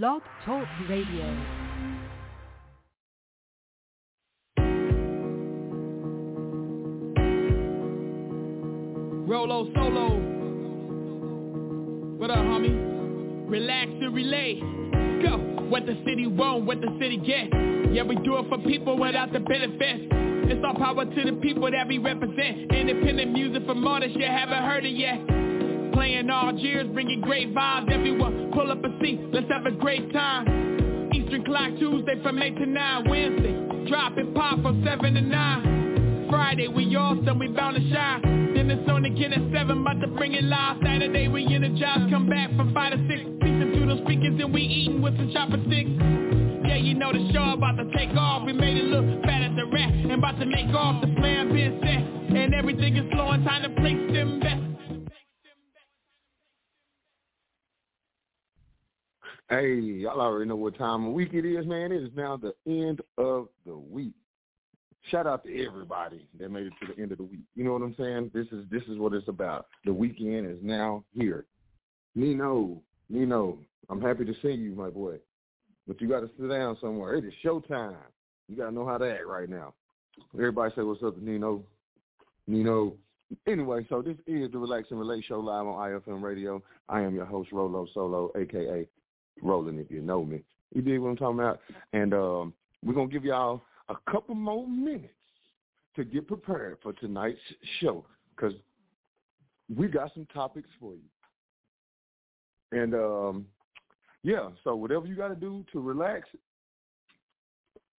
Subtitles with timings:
[0.00, 1.36] Blog Talk Radio.
[9.26, 10.16] Rolo solo.
[12.16, 13.50] What up, homie?
[13.50, 14.60] Relax and relate.
[15.22, 15.36] Go.
[15.68, 17.50] What the city want, what the city get.
[17.92, 20.08] Yeah, we do it for people without the benefits.
[20.50, 22.72] It's all power to the people that we represent.
[22.72, 25.51] Independent music from artists you haven't heard it yet.
[26.02, 27.88] Playing all years, bringing great vibes.
[27.88, 31.08] Everyone, pull up a seat, let's have a great time.
[31.14, 33.08] Eastern Clock Tuesday from 8 to 9.
[33.08, 36.26] Wednesday, drop and pop from 7 to 9.
[36.28, 38.20] Friday, we awesome, we bound to shine.
[38.52, 40.78] Then it's on again at 7, about to bring it live.
[40.82, 43.20] Saturday, we energize, come back from 5 to 6.
[43.38, 45.90] Speaking through those speakers and we eating with some chopsticks.
[46.66, 48.42] Yeah, you know the show about to take off.
[48.44, 51.00] We made it look fat at the rat and about to make off.
[51.00, 52.02] The plan been set
[52.36, 53.44] and everything is flowing.
[53.44, 54.71] Time to place them bets.
[59.52, 61.92] Hey, y'all already know what time of week it is, man.
[61.92, 64.14] It is now the end of the week.
[65.10, 67.42] Shout out to everybody that made it to the end of the week.
[67.54, 68.30] You know what I'm saying?
[68.32, 69.66] This is this is what it's about.
[69.84, 71.44] The weekend is now here.
[72.14, 73.58] Nino, Nino,
[73.90, 75.16] I'm happy to see you, my boy.
[75.86, 77.16] But you got to sit down somewhere.
[77.16, 77.96] It is showtime.
[78.48, 79.74] You got to know how to act right now.
[80.32, 81.62] Everybody say what's up to Nino.
[82.46, 82.94] Nino.
[83.46, 86.62] Anyway, so this is the Relax and Relate Show live on IFM Radio.
[86.88, 88.88] I am your host, Rolo Solo, a.k.a.
[89.40, 90.42] Roland, if you know me.
[90.74, 91.60] You dig what I'm talking about?
[91.92, 95.12] And um, we're going to give y'all a couple more minutes
[95.96, 97.38] to get prepared for tonight's
[97.80, 98.54] show because
[99.74, 101.00] we got some topics for you.
[102.72, 103.46] And um,
[104.22, 106.26] yeah, so whatever you got to do to relax,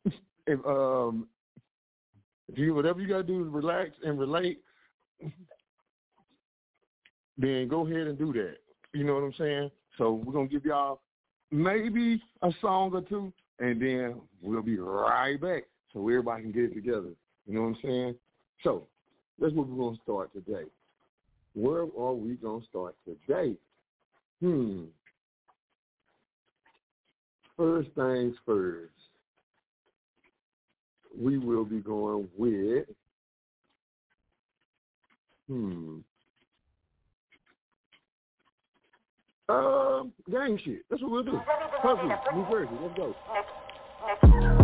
[0.48, 1.28] if um,
[2.52, 4.62] if you whatever you got to do to relax and relate,
[7.38, 8.58] then go ahead and do that.
[8.94, 9.72] You know what I'm saying?
[9.98, 11.02] So we're gonna give y'all
[11.54, 16.64] maybe a song or two, and then we'll be right back so everybody can get
[16.64, 17.12] it together.
[17.46, 18.16] You know what I'm saying?
[18.64, 18.88] So
[19.40, 20.66] that's what we're gonna start today.
[21.54, 23.56] Where are we gonna start today?
[24.42, 24.86] Hmm.
[27.56, 28.92] First things first,
[31.16, 32.88] we will be going with,
[35.48, 36.00] hmm,
[39.50, 40.84] um, gang shit.
[40.90, 41.40] That's what we'll do.
[41.84, 44.63] Huzsuh, New Jersey, let's go.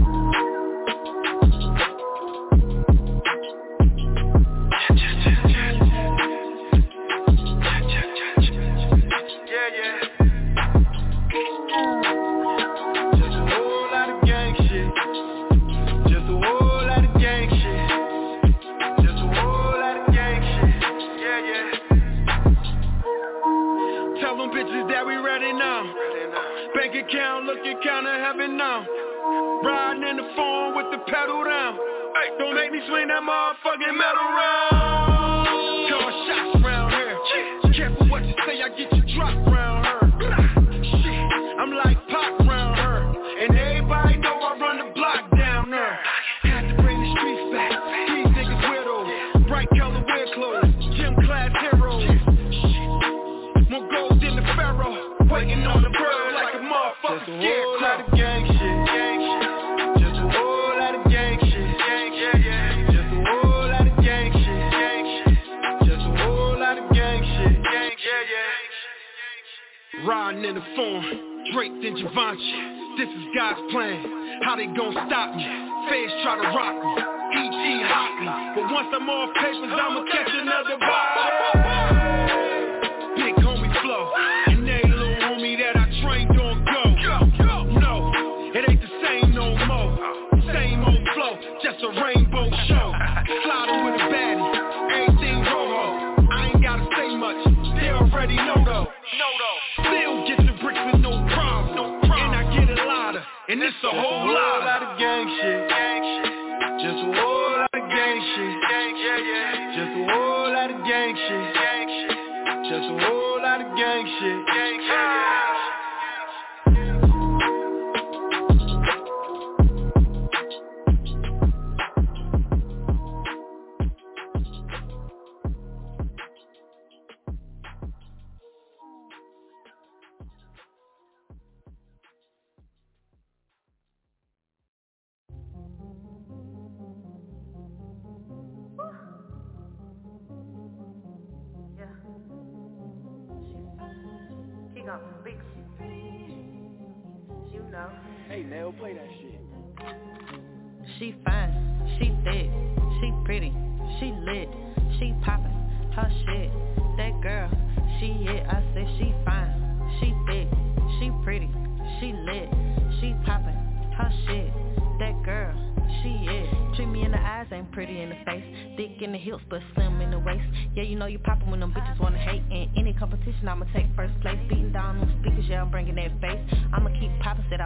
[79.00, 79.39] But once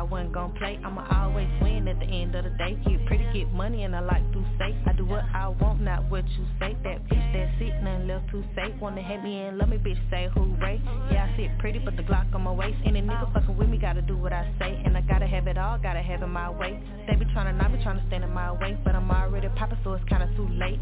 [0.04, 0.78] I wasn't gon' play.
[0.84, 2.76] I'ma always win at the end of the day.
[2.86, 4.76] Get pretty, get money, and I like to say.
[4.86, 6.76] I do what I want, not what you say.
[6.84, 8.76] That bitch, that's it, nothing left to say.
[8.82, 10.82] Wanna hate me and love me, bitch, say hooray.
[11.10, 12.76] Yeah, I sit pretty, but the Glock on my waist.
[12.86, 14.82] Any nigga fucking with me, gotta do what I say.
[14.84, 16.84] And I gotta have it all, gotta have it my way.
[17.08, 18.78] They be tryna, not be tryna stand in my way.
[18.84, 20.82] But I'm already poppin', so it's kinda too late.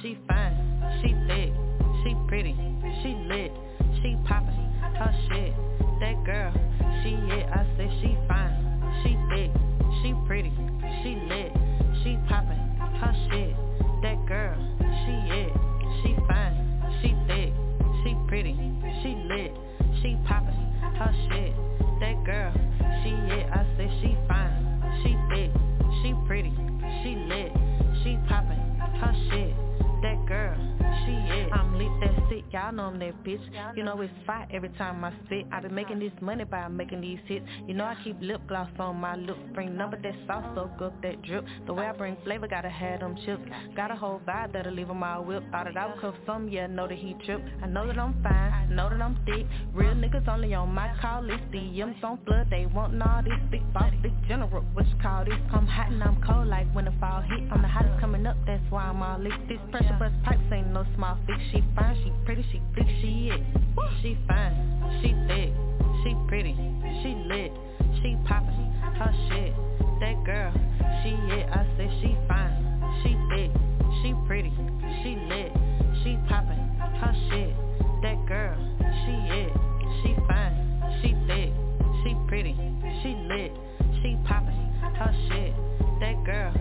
[0.00, 0.56] She fine,
[1.02, 1.52] she thick,
[2.04, 2.56] she pretty,
[3.02, 3.52] she lit,
[4.00, 4.56] she poppin',
[4.96, 5.52] her shit.
[6.00, 6.52] That girl,
[7.02, 8.56] she it, I said she fine,
[9.02, 9.50] she thick,
[10.02, 10.52] she pretty,
[11.02, 11.52] she lit,
[12.02, 12.58] she poppin',
[13.00, 13.56] her shit.
[14.02, 15.52] That girl, she it,
[16.02, 16.56] she fine,
[17.00, 17.52] she thick,
[18.02, 18.54] she pretty,
[19.02, 19.52] she lit,
[20.02, 20.54] she poppin',
[20.98, 21.54] her shit.
[22.00, 22.52] That girl,
[23.02, 23.61] she it, I
[32.52, 33.42] y'all know I'm that bitch.
[33.76, 35.46] You know it's fight every time I spit.
[35.52, 37.44] I been making this money by making these hits.
[37.66, 39.40] You know I keep lip gloss on my lips.
[39.54, 41.44] Bring number that sauce, soak up that drip.
[41.66, 43.42] The way I bring flavor, gotta have them chips.
[43.76, 45.42] Got a whole vibe that'll leave 'em all whip.
[45.50, 47.42] Thought it I would cuff some, yeah, know that he trip.
[47.62, 49.46] I know that I'm fine, know that I'm thick.
[49.72, 51.42] Real niggas only on my call list.
[51.52, 54.62] DMs on flood, they want all this big boss, big general.
[54.74, 55.38] What you call this?
[55.52, 57.42] I'm hot and I'm cold like when the fall hit.
[57.50, 59.32] I'm the hottest coming up, that's why I'm all lit.
[59.48, 61.38] This pressure bust pipes ain't no small fix.
[61.50, 63.40] She fine, she pretty, she thick, she it.
[64.02, 64.54] She fine,
[65.00, 65.52] she thick,
[66.02, 66.54] she pretty,
[67.02, 67.52] she lit,
[68.02, 69.54] she poppin', her shit.
[70.00, 70.52] That girl,
[71.02, 71.46] she it.
[71.50, 72.56] I said she fine,
[73.02, 73.50] she thick,
[74.02, 74.52] she pretty,
[75.02, 75.52] she lit,
[76.02, 76.58] she poppin',
[76.98, 77.54] her shit.
[78.02, 78.58] That girl,
[79.04, 79.52] she it.
[80.02, 80.56] She fine,
[81.02, 81.52] she thick,
[82.02, 82.54] she pretty,
[83.02, 83.52] she lit,
[84.02, 85.54] she poppin', her shit.
[86.00, 86.52] That girl,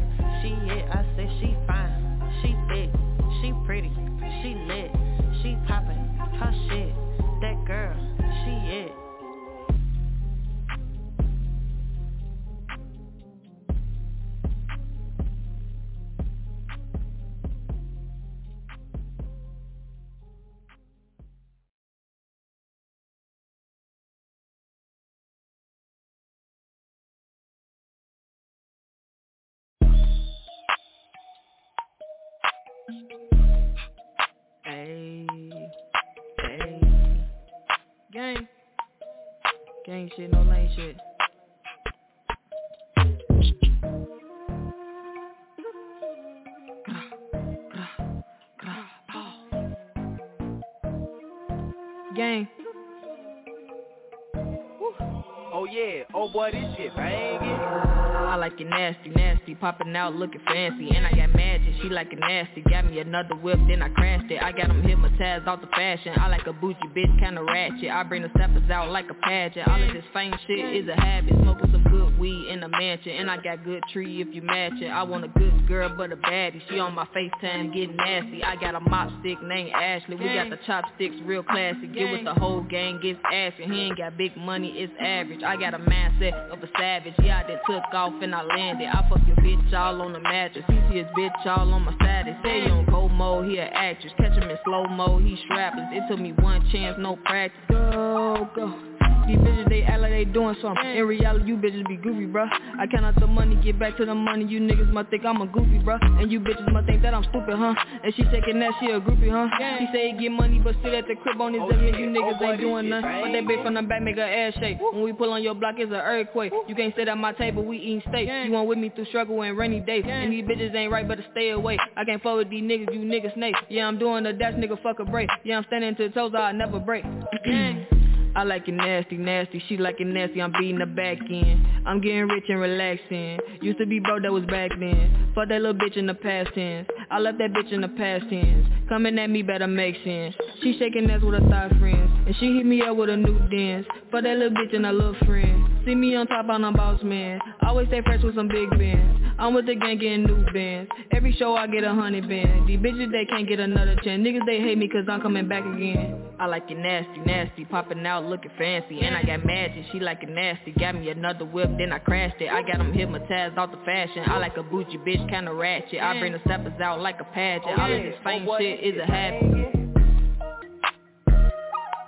[58.31, 60.89] I like it nasty, nasty, popping out looking fancy.
[60.95, 62.62] And I got magic, she like it nasty.
[62.62, 64.42] Got me another whip, then I crashed it.
[64.42, 66.13] I got them hypnotized off the fashion.
[66.18, 67.89] I like a bougie bitch, kinda ratchet.
[67.89, 69.68] I bring the steppers out like a pageant.
[69.68, 71.33] All of this fame shit is a habit.
[71.42, 73.12] Smoking some good weed in a mansion.
[73.18, 74.88] And I got good tree if you match it.
[74.88, 76.62] I want a good girl but a baddie.
[76.70, 78.46] She on my FaceTime getting nasty.
[78.46, 80.15] I got a mop stick named Ashley.
[80.15, 81.88] We got the chopsticks real classy.
[81.88, 85.43] Get with the whole gang, gets ashy He ain't got big money, it's average.
[85.43, 86.90] I got a mindset of a savage
[87.24, 88.86] Yeah, I done took off and I landed.
[88.86, 90.65] I fuck your bitch all on the mattress.
[90.67, 92.36] He see his bitch all on my status.
[92.43, 94.12] Say on go mode, he a actress.
[94.17, 95.88] Catch him in slow mo, he strapless.
[95.93, 97.62] It took me one chance, no practice.
[97.69, 98.90] Go, go
[99.31, 100.85] these bitches, they act like they doing something.
[100.85, 102.47] In reality, you bitches be goofy, bruh.
[102.79, 104.45] I count out the money, get back to the money.
[104.45, 106.00] You niggas might think I'm a goofy, bruh.
[106.21, 107.73] And you bitches might think that I'm stupid, huh?
[108.03, 109.47] And she shaking that, she a groupie, huh?
[109.79, 111.97] She say he get money, but sit at the crib on his Oh, oh, yeah.
[111.97, 114.23] You Oh, niggas boy, ain't doing nothing But that bitch from the back make her
[114.23, 114.77] ass shake.
[114.79, 116.51] When we pull on your block, it's an earthquake.
[116.67, 118.27] You can't sit at my table, we eating steak.
[118.45, 120.03] You want with me through struggle and rainy days.
[120.07, 121.77] And these bitches ain't right, better stay away.
[121.95, 123.59] I can't fuck with these niggas, you niggas snakes.
[123.69, 125.29] Yeah, I'm doing the dash, nigga, fuck a break.
[125.43, 127.03] Yeah, I'm standing to the toes, I'll never break
[128.35, 131.67] I like it nasty, nasty, she like it nasty, I'm beating the back end.
[131.85, 133.39] I'm getting rich and relaxing.
[133.61, 135.31] Used to be broke, that was back then.
[135.35, 136.88] Fuck that little bitch in the past tense.
[137.09, 140.77] I left that bitch in the past tense Coming at me better make sense She
[140.77, 143.86] shaking ass with her thigh friends And she hit me up with a new dance
[144.12, 147.01] Fuck that little bitch and her little friend See me on top, I'm a boss
[147.01, 150.91] man Always stay fresh with some big bands I'm with the gang getting new bands.
[151.12, 152.67] Every show I get a hundred bands.
[152.67, 154.21] These bitches they can't get another chance.
[154.21, 156.21] Niggas they hate me cause I'm coming back again.
[156.39, 159.01] I like it nasty, nasty, popping out looking fancy.
[159.01, 160.71] And I got magic, she like it nasty.
[160.71, 162.50] Got me another whip, then I crashed it.
[162.50, 164.24] I got them hypnotized off the fashion.
[164.27, 166.00] I like a bougie bitch, kinda ratchet.
[166.00, 167.79] I bring the steppers out like a pageant.
[167.79, 169.73] All of this fame shit is a habit.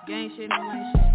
[0.08, 1.13] Gang shit, no shit.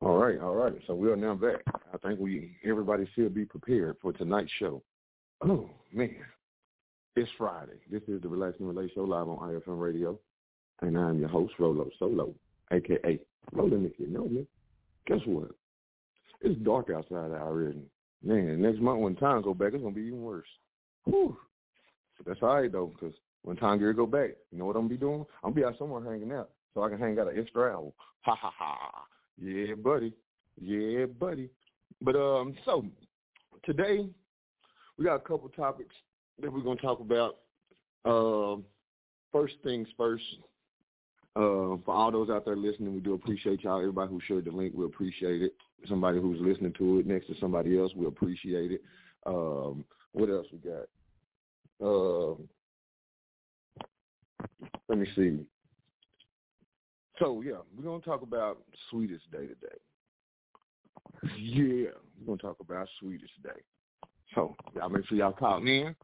[0.00, 0.72] All right, all right.
[0.86, 1.62] So we are now back.
[1.92, 4.84] I think we everybody should be prepared for tonight's show.
[5.40, 6.14] Oh man,
[7.16, 7.72] it's Friday.
[7.90, 10.18] This is the Relax and Relate Show live on IFM Radio,
[10.82, 12.34] and I'm your host Rolo Solo,
[12.72, 13.18] aka
[13.52, 13.86] Roland.
[13.86, 14.46] If you know me,
[15.06, 15.50] guess what?
[16.40, 17.82] It's dark outside already.
[18.22, 20.46] Man, next month when time go back, it's gonna be even worse.
[21.04, 21.36] Whew.
[22.16, 24.82] But that's all right though, because when time gear go back, you know what I'm
[24.82, 25.24] gonna be doing?
[25.42, 27.92] I'm gonna be out somewhere hanging out, so I can hang out an extra hour.
[28.22, 29.04] Ha ha ha.
[29.40, 30.12] Yeah, buddy.
[30.60, 31.48] Yeah, buddy.
[32.00, 32.84] But um, so
[33.64, 34.08] today
[34.96, 35.94] we got a couple topics
[36.40, 37.38] that we're gonna talk about.
[38.04, 38.64] Um,
[39.32, 40.24] first things first.
[41.38, 43.78] Uh, for all those out there listening, we do appreciate y'all.
[43.78, 45.54] Everybody who shared the link, we appreciate it.
[45.88, 48.82] Somebody who's listening to it next to somebody else, we appreciate it.
[49.24, 50.88] Um, what else we got?
[51.80, 52.48] Um,
[54.88, 55.46] let me see.
[57.20, 58.58] So yeah, we're gonna talk about
[58.90, 59.78] sweetest day today.
[61.38, 63.62] Yeah, we're gonna talk about sweetest day.
[64.34, 65.94] So y'all make sure y'all call in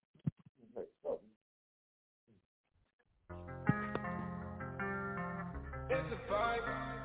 [5.91, 6.98] It's a vibe.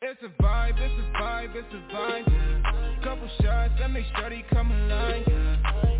[0.00, 0.74] It's a vibe.
[0.80, 3.04] It's a vibe, it's a vibe.
[3.04, 5.24] Couple shots that make Shorty come alive.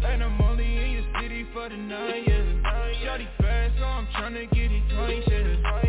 [0.05, 3.05] And I'm only in your city for the night, yeah.
[3.05, 5.88] Shorty fast, so I'm tryna get it twice, yeah.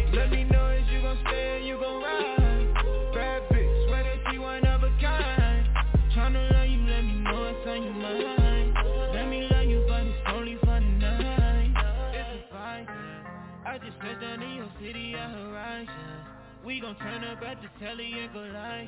[16.80, 18.88] We gon' turn up at the telly and go yeah.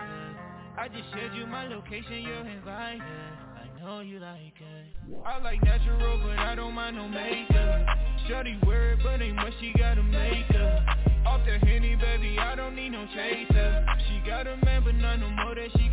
[0.77, 3.03] I just shared you my location, you're invited.
[3.03, 4.95] I know you like it.
[5.25, 7.85] I like natural, but I don't mind no makeup.
[8.29, 10.87] Shorty it, but ain't much she gotta make up.
[11.25, 13.85] Off the henny, baby, I don't need no chaser.
[14.07, 15.90] She got a man, but not no more that she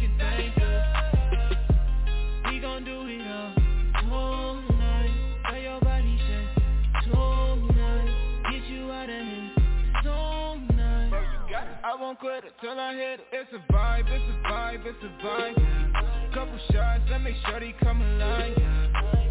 [12.21, 13.27] quit it till I hit it.
[13.33, 16.35] It's a vibe, it's a vibe, it's a vibe.
[16.35, 18.57] Couple shots that make Shorty come alive.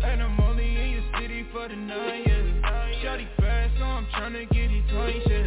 [0.03, 2.23] And I'm only in your city for the night.
[2.25, 3.01] Yeah.
[3.01, 5.21] Shorty fast, so I'm tryna get it twice.
[5.29, 5.46] Yeah.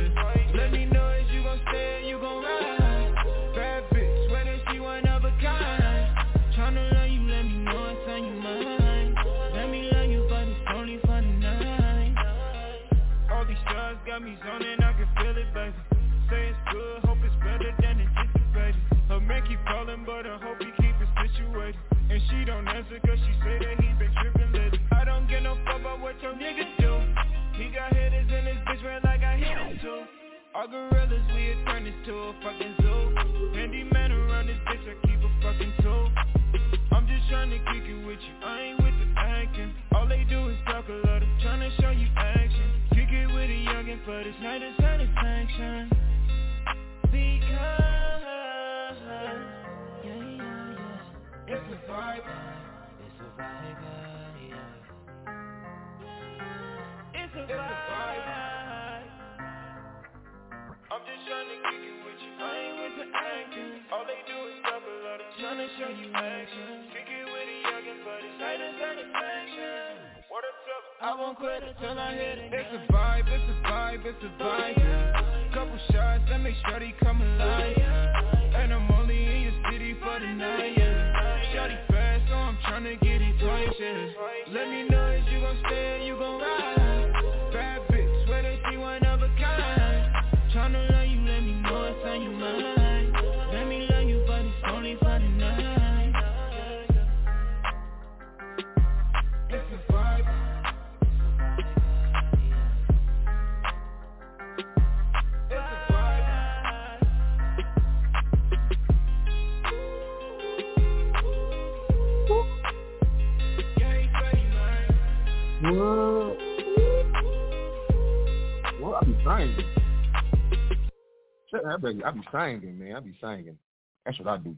[121.84, 121.94] Up.
[122.04, 122.96] I be singing, man.
[122.96, 123.58] I be singing.
[124.04, 124.56] That's what I do.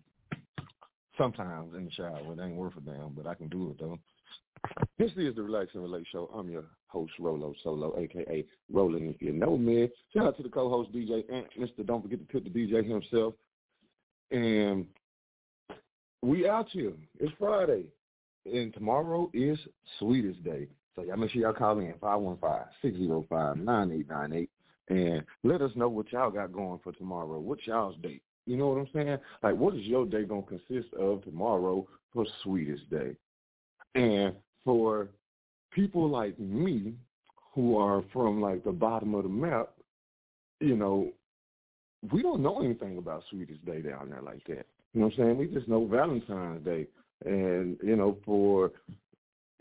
[1.19, 2.21] Sometimes in the shower.
[2.33, 3.99] It ain't worth a damn, but I can do it though.
[4.99, 6.31] This is the Relax and Relate Show.
[6.35, 9.91] I'm your host, Rolo Solo, aka Roland, if you know me.
[10.14, 11.85] Shout out to the co-host DJ Ant, Mr.
[11.85, 13.35] Don't forget to tip the DJ himself.
[14.31, 14.87] And
[16.23, 16.93] we out here.
[17.19, 17.87] It's Friday.
[18.47, 19.59] And tomorrow is
[19.99, 20.69] Sweetest Day.
[20.95, 21.95] So y'all make sure y'all call in
[22.85, 24.49] 515-605-9898
[24.89, 27.39] and let us know what y'all got going for tomorrow.
[27.39, 28.23] What y'all's date?
[28.47, 29.19] You know what I'm saying?
[29.43, 33.17] Like, what is your day to consist of tomorrow for Sweetest Day?
[33.95, 34.35] And
[34.65, 35.09] for
[35.71, 36.95] people like me
[37.55, 39.71] who are from, like, the bottom of the map,
[40.61, 41.12] you know,
[42.11, 44.67] we don't know anything about Sweetest Day down there like that.
[44.93, 45.39] You know what I'm saying?
[45.39, 46.87] We just know Valentine's Day.
[47.25, 48.73] And, you know, for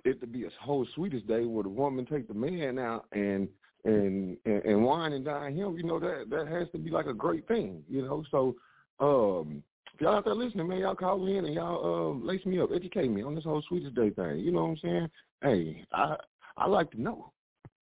[0.04, 3.48] it to be a whole Sweetest Day where the woman take the man out and
[3.86, 7.08] and and, and wine and dine him, you know, that that has to be like
[7.08, 8.24] a great thing, you know.
[8.32, 8.56] So
[9.00, 12.46] um if y'all out there listening, man, y'all call me in and y'all um lace
[12.46, 14.40] me up, educate me on this whole Sweetest Day thing.
[14.40, 15.10] You know what I'm saying?
[15.42, 16.16] Hey, I
[16.58, 17.32] I like to know.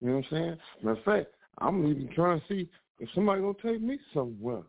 [0.01, 0.57] You know what I'm saying?
[0.83, 4.63] Matter of fact, I'm even trying to see if somebody gonna take me somewhere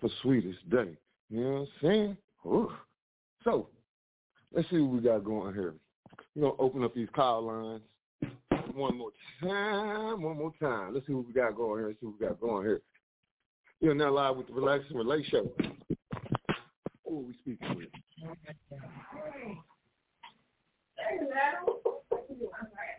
[0.00, 0.96] for Sweetest Day.
[1.28, 2.16] You know what I'm saying?
[2.46, 2.72] Ooh.
[3.44, 3.68] So
[4.54, 5.74] let's see what we got going here.
[6.34, 7.82] We're gonna open up these call lines
[8.76, 10.94] one more time, one more time.
[10.94, 11.88] Let's see what we got going here.
[11.88, 12.80] Let's see what we got going here.
[13.80, 15.50] You're now live with the Relax and Relate Show.
[17.06, 17.88] Who are we speaking with?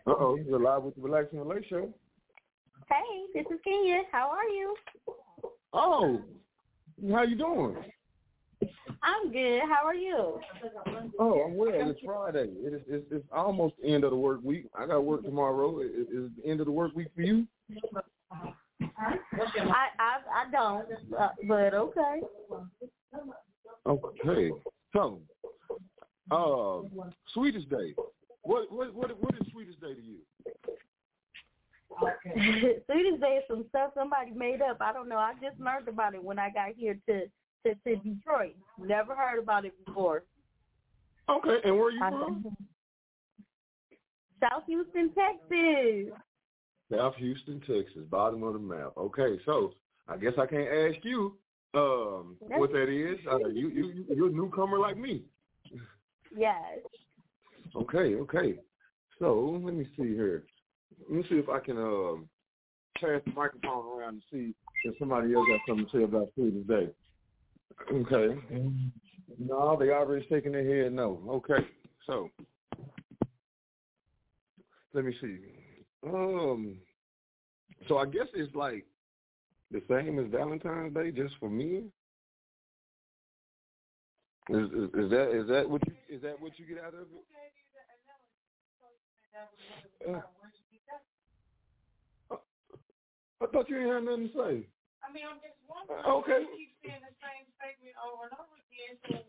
[0.06, 1.92] Uh oh, you're live with the Relax and Relate Show.
[2.88, 4.02] Hey, this is Kenya.
[4.10, 4.74] How are you?
[5.72, 6.22] Oh,
[7.12, 7.76] how you doing?
[9.02, 9.62] I'm good.
[9.62, 10.40] How are you?
[11.18, 11.70] Oh, I'm well.
[11.72, 12.50] It's Friday.
[12.58, 14.66] It is, it's, it's almost the end of the work week.
[14.76, 15.80] I got work tomorrow.
[15.80, 17.46] Is, is the end of the work week for you?
[18.80, 19.16] I
[19.98, 20.86] I I don't,
[21.18, 22.20] uh, but okay.
[23.86, 24.50] Okay.
[24.92, 25.20] So,
[26.30, 27.94] uh, sweetest day.
[28.42, 30.16] What what what what is sweetest day to you?
[32.00, 34.76] Okay, Sweetest Day is some stuff somebody made up.
[34.80, 35.16] I don't know.
[35.16, 37.22] I just learned about it when I got here to
[37.64, 38.56] to, to Detroit.
[38.78, 40.24] Never heard about it before.
[41.28, 42.56] Okay, and where are you from?
[44.40, 46.14] South Houston, Texas.
[46.90, 48.92] South Houston, Texas, bottom of the map.
[48.96, 49.74] Okay, so
[50.08, 51.36] I guess I can't ask you
[51.74, 53.18] um what that is.
[53.30, 55.24] Uh, you you you're a newcomer like me.
[56.34, 56.78] Yes.
[57.76, 58.58] Okay, okay.
[59.18, 60.44] So let me see here.
[61.08, 62.28] Let me see if I can um
[62.98, 66.66] pass the microphone around and see if somebody else got something to say about food
[66.66, 66.90] today.
[67.92, 68.38] Okay.
[69.38, 71.22] No, they already shaking their head no.
[71.28, 71.66] Okay.
[72.06, 72.30] So
[74.92, 75.38] let me see.
[76.04, 76.78] Um
[77.86, 78.84] so I guess it's like
[79.70, 81.90] the same as Valentine's Day just for men?
[84.50, 87.00] Is, is, is that is that what you is that what you get out of
[87.00, 87.24] it?
[90.08, 90.20] Uh,
[93.42, 94.66] I thought you didn't have nothing to say.
[95.08, 96.04] I mean, I'm just wondering.
[96.04, 96.44] Okay.
[96.44, 99.00] You keep saying the same statement over and over again.
[99.08, 99.24] So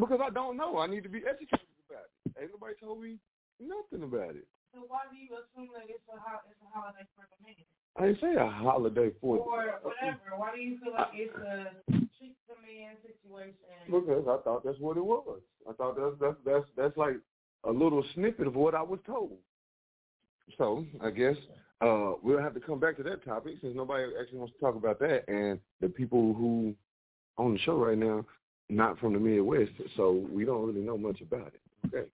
[0.00, 0.80] Because I don't know.
[0.80, 2.40] I need to be educated about it.
[2.40, 3.20] Ain't nobody told me
[3.60, 4.48] nothing about it.
[4.72, 7.60] So why do you assume that it's a ho- it's a holiday for the man?
[8.00, 10.40] I didn't say a holiday for Or whatever.
[10.40, 11.76] Why do you feel like it's a
[12.16, 13.60] treat the man situation?
[13.90, 15.42] because I thought that's what it was.
[15.68, 17.18] I thought that's that's that's that's like
[17.64, 19.36] a little snippet of what I was told.
[20.58, 21.36] So I guess
[21.80, 24.76] uh we'll have to come back to that topic since nobody actually wants to talk
[24.76, 26.74] about that and the people who
[27.38, 28.24] on the show right now
[28.70, 31.60] not from the Midwest, so we don't really know much about it.
[31.86, 32.08] Okay.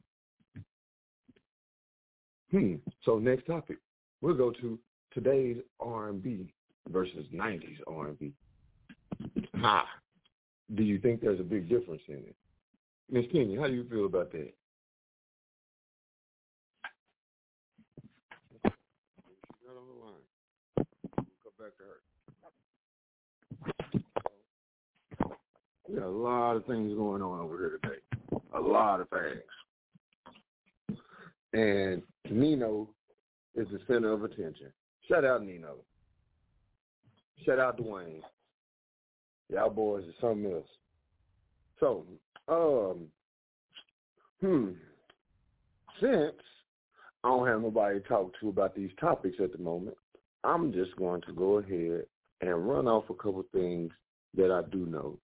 [2.51, 2.75] Hmm.
[3.05, 3.79] So next topic,
[4.23, 4.79] we'll go to
[5.13, 6.53] today's R&B
[6.89, 8.33] versus '90s R&B.
[9.57, 9.87] Ha!
[10.75, 12.37] Do you think there's a big difference in it,
[13.11, 13.61] Miss Kenya?
[13.61, 14.53] How do you feel about that?
[18.65, 20.27] right on the line.
[20.77, 22.01] We'll come back to her.
[25.89, 28.01] We got a lot of things going on over here today.
[28.55, 30.99] A lot of things.
[31.53, 32.89] And Nino
[33.55, 34.73] is the center of attention.
[35.09, 35.77] Shout out Nino.
[37.45, 38.21] Shout out Dwayne.
[39.49, 40.67] Y'all boys are something else.
[41.79, 42.05] So,
[42.49, 43.07] um,
[44.41, 44.71] hmm,
[46.01, 46.35] since
[47.23, 49.97] I don't have nobody to talk to about these topics at the moment,
[50.43, 52.05] I'm just going to go ahead
[52.41, 53.93] and run off a couple things
[54.37, 55.19] that I do know.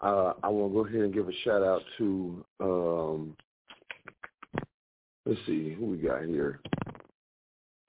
[0.00, 3.36] Uh, I want to go ahead and give a shout out to, um,
[5.26, 6.60] let's see, who we got here.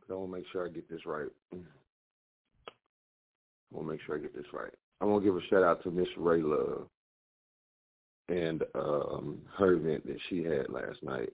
[0.09, 1.29] I want to make sure I get this right.
[1.53, 1.57] I
[3.71, 4.73] want to make sure I get this right.
[5.01, 6.87] I want to give a shout out to Miss Ray Love
[8.27, 11.29] and um, her event that she had last night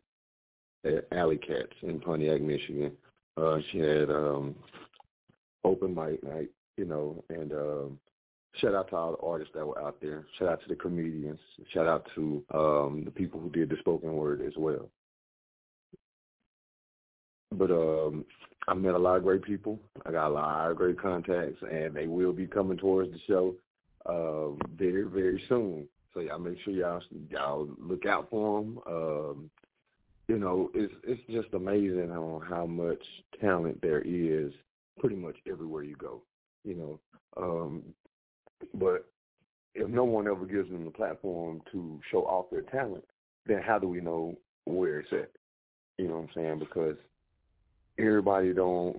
[0.85, 2.91] at Alley Cats in Pontiac, Michigan.
[3.37, 4.55] Uh, she had um,
[5.63, 7.99] open mic night, you know, and um,
[8.55, 10.25] shout out to all the artists that were out there.
[10.37, 11.39] Shout out to the comedians.
[11.73, 14.89] Shout out to um, the people who did the spoken word as well.
[17.51, 18.25] But um,
[18.67, 19.79] I met a lot of great people.
[20.05, 23.55] I got a lot of great contacts, and they will be coming towards the show
[24.05, 25.87] uh, very, very soon.
[26.13, 28.79] So y'all make sure y'all y'all look out for them.
[28.87, 29.49] Um,
[30.27, 33.03] you know, it's it's just amazing on how much
[33.39, 34.51] talent there is
[34.99, 36.21] pretty much everywhere you go.
[36.65, 36.99] You know,
[37.37, 37.83] um,
[38.73, 39.05] but
[39.75, 43.03] if no one ever gives them the platform to show off their talent,
[43.45, 45.31] then how do we know where it's at?
[45.97, 46.59] You know what I'm saying?
[46.59, 46.95] Because
[47.99, 48.97] everybody don't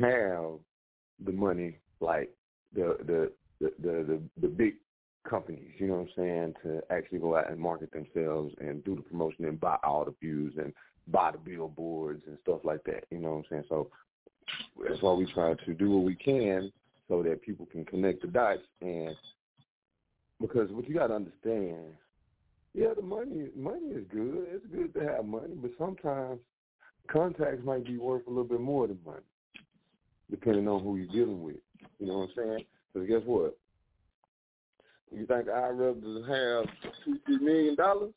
[0.00, 0.58] have
[1.24, 2.30] the money like
[2.74, 4.74] the the the the, the, the big
[5.28, 8.96] companies, you know what I'm saying, to actually go out and market themselves and do
[8.96, 10.72] the promotion and buy all the views and
[11.08, 13.04] buy the billboards and stuff like that.
[13.10, 13.64] You know what I'm saying?
[13.68, 13.90] So
[14.88, 16.72] that's why we try to do what we can
[17.08, 19.14] so that people can connect the dots and
[20.40, 21.94] because what you gotta understand,
[22.74, 24.46] yeah, the money money is good.
[24.48, 26.40] It's good to have money, but sometimes
[27.10, 29.22] contacts might be worth a little bit more than money,
[30.30, 31.56] depending on who you're dealing with.
[31.98, 32.64] You know what I'm saying?
[32.92, 33.56] Because guess what?
[35.12, 35.94] You think I'd rather
[36.26, 36.66] have
[37.04, 38.12] two, three million dollars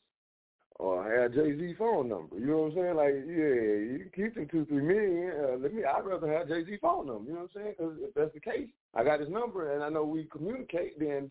[0.78, 2.38] or have Jay Z phone number?
[2.38, 2.96] You know what I'm saying?
[2.96, 5.32] Like, yeah, you keep the two, three million.
[5.38, 5.84] Uh, let me.
[5.84, 7.28] I'd rather have Jay Z phone number.
[7.30, 7.74] You know what I'm saying?
[7.78, 10.98] Because if that's the case, I got his number and I know we communicate.
[10.98, 11.30] Then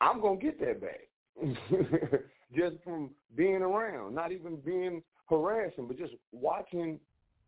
[0.00, 1.00] I'm gonna get that back.
[2.56, 6.98] just from being around, not even being harassing, but just watching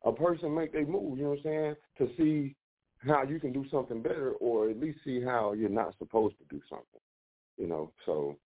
[0.04, 2.54] a person make their move, you know what I'm saying, to see
[3.06, 6.44] how you can do something better or at least see how you're not supposed to
[6.54, 7.00] do something.
[7.58, 8.36] You know, so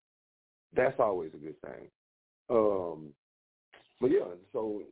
[0.74, 1.88] that's always a good thing.
[2.48, 3.08] Um
[4.00, 4.82] but yeah, so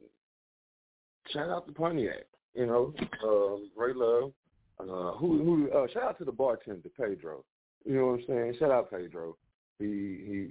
[1.30, 4.32] shout out to Pontiac, you know, um, Ray Love.
[4.80, 7.44] Uh who who uh shout out to the bartender, Pedro.
[7.84, 8.56] You know what I'm saying?
[8.58, 9.36] Shout out Pedro.
[9.78, 10.48] He he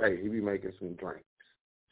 [0.00, 1.24] hey, he be making some drinks.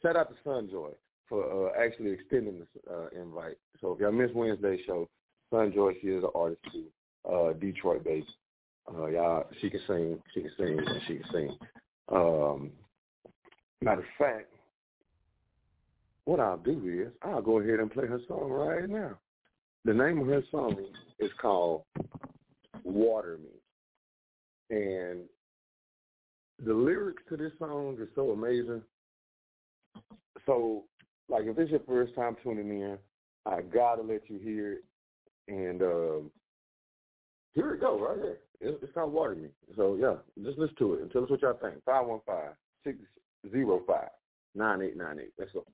[0.01, 0.91] Shout out to Sun Joy
[1.27, 3.57] for uh, actually extending this uh, invite.
[3.81, 5.09] So if y'all missed Wednesday's show,
[5.51, 6.85] Sun Joy, she is an artist too,
[7.31, 8.31] uh, Detroit based.
[8.87, 11.57] Uh, y'all, she can sing, she can sing, and she can sing.
[12.11, 12.71] Um,
[13.81, 14.53] matter of fact,
[16.25, 19.17] what I'll do is I'll go ahead and play her song right now.
[19.85, 20.75] The name of her song
[21.19, 21.83] is called
[22.83, 24.75] Water Me.
[24.75, 25.21] And
[26.65, 28.81] the lyrics to this song is so amazing.
[30.45, 30.85] So,
[31.29, 32.97] like, if it's your first time tuning in,
[33.45, 34.83] I gotta let you hear it.
[35.47, 36.31] And um,
[37.53, 38.37] here it go, right here.
[38.61, 39.49] It's, it's called Water Me.
[39.75, 41.83] So yeah, just listen to it and tell us what y'all think.
[41.85, 42.97] Five one five six
[43.51, 44.09] zero five
[44.55, 45.33] nine eight nine eight.
[45.37, 45.65] Let's go.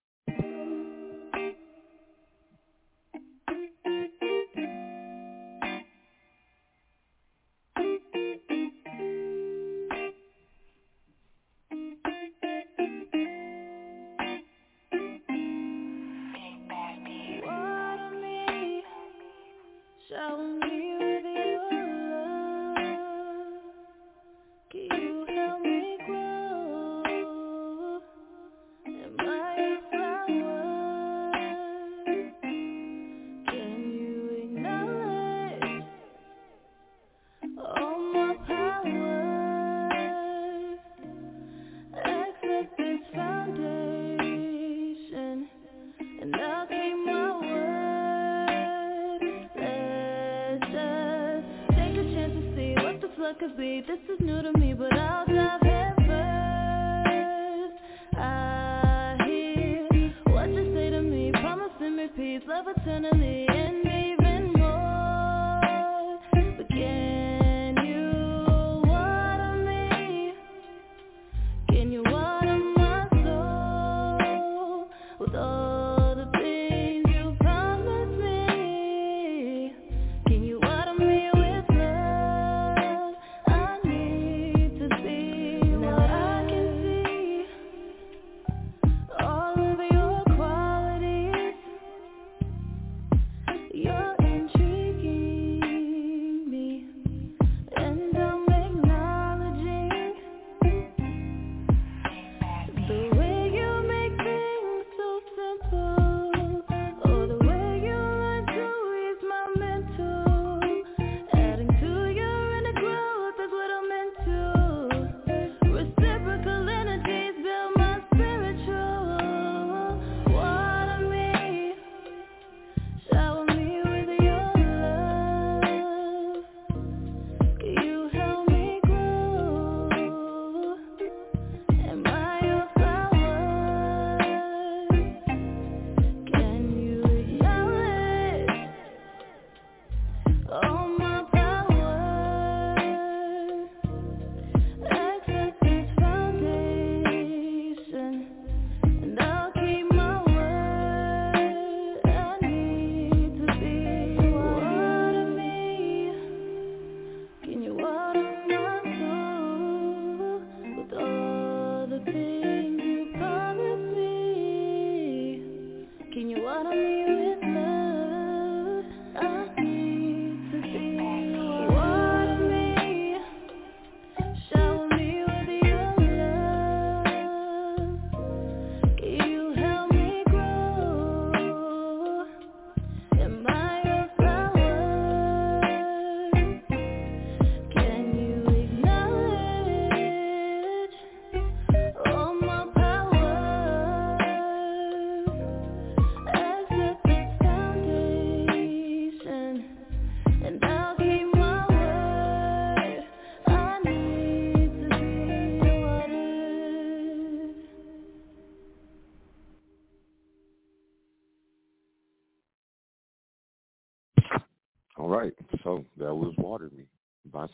[62.16, 64.01] peace, love eternally, in me.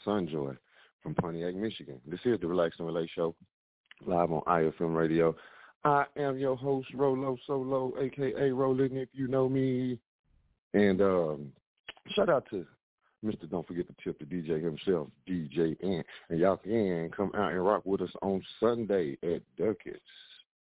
[0.07, 0.53] Sun Joy
[1.03, 1.99] from Pontiac, Michigan.
[2.07, 3.35] This is the Relax and Relate Show,
[4.05, 5.35] live on IFM Radio.
[5.83, 9.99] I am your host, Rolo Solo, aka Roland, if you know me.
[10.73, 11.51] And um,
[12.15, 12.65] shout out to
[13.25, 13.49] Mr.
[13.51, 16.05] Don't Forget to Tip the DJ himself, DJ Ant.
[16.29, 19.99] And y'all can come out and rock with us on Sunday at Duckett's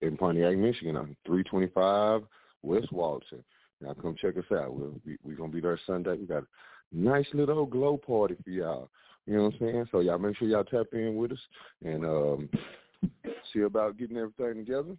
[0.00, 2.22] in Pontiac, Michigan on 325
[2.62, 3.44] West Walton.
[3.82, 4.72] Y'all come check us out.
[4.72, 6.16] We'll be, we're going to be there Sunday.
[6.16, 6.46] We got a
[6.92, 8.88] nice little glow party for y'all.
[9.26, 9.88] You know what I'm saying?
[9.90, 11.38] So y'all make sure y'all tap in with us
[11.84, 12.48] and um,
[13.52, 14.96] see about getting everything together.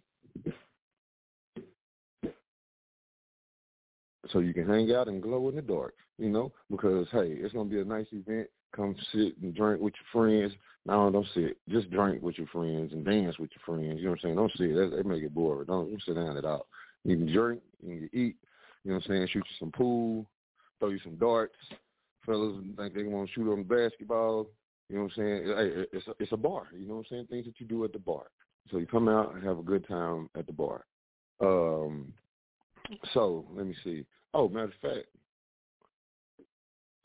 [4.30, 7.54] So you can hang out and glow in the dark, you know, because hey, it's
[7.54, 8.48] gonna be a nice event.
[8.74, 10.52] Come sit and drink with your friends.
[10.84, 11.56] No, don't sit.
[11.68, 13.98] Just drink with your friends and dance with your friends.
[13.98, 14.36] You know what I'm saying?
[14.36, 14.74] Don't sit.
[14.74, 15.66] That make it boring.
[15.66, 16.66] Don't, don't sit down at all.
[17.04, 18.36] You can drink, you can eat.
[18.84, 19.28] You know what I'm saying?
[19.28, 20.26] Shoot you some pool,
[20.78, 21.54] throw you some darts,
[22.26, 24.48] fellas think they want to shoot on basketball.
[24.88, 25.86] You know what I'm saying?
[25.92, 26.68] It's a, it's a bar.
[26.76, 27.26] You know what I'm saying?
[27.30, 28.26] Things that you do at the bar.
[28.70, 30.84] So you come out and have a good time at the bar.
[31.40, 32.12] Um,
[33.14, 34.04] so let me see.
[34.34, 35.06] Oh, matter of fact,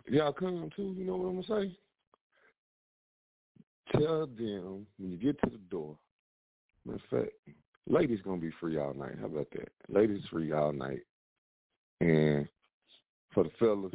[0.08, 0.96] y'all come too.
[0.98, 1.78] You know what I'm gonna say?
[3.94, 5.98] Tell them when you get to the door.
[6.86, 7.34] Matter of fact,
[7.88, 9.16] ladies gonna be free all night.
[9.20, 9.70] How about that?
[9.90, 11.02] Ladies free all night,
[12.00, 12.48] and
[13.34, 13.94] for the fellas,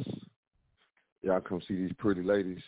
[1.21, 2.61] y'all come see these pretty ladies,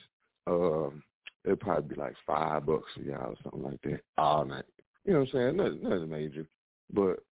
[0.47, 1.03] um,
[1.45, 4.65] it'll probably be like five bucks for y'all or something like that all night.
[5.05, 5.57] You know what I'm saying?
[5.57, 6.45] Nothing, nothing major,
[6.93, 7.23] but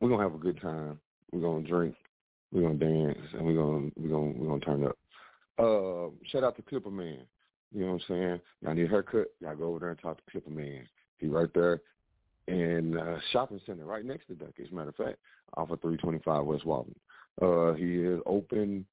[0.00, 0.98] we're gonna have a good time.
[1.32, 1.94] We're gonna drink,
[2.52, 4.98] we're gonna dance, and we're gonna we're gonna we're gonna turn up.
[5.58, 7.20] Uh, shout out to Clipper Man.
[7.72, 8.40] You know what I'm saying?
[8.62, 9.28] Y'all need a haircut?
[9.40, 10.88] Y'all go over there and talk to Clipper Man.
[11.18, 11.80] He right there
[12.48, 14.50] in uh, shopping center right next to Duck.
[14.62, 15.18] As a matter of fact,
[15.56, 16.94] off of 325 West Walton.
[17.40, 18.86] Uh, he is open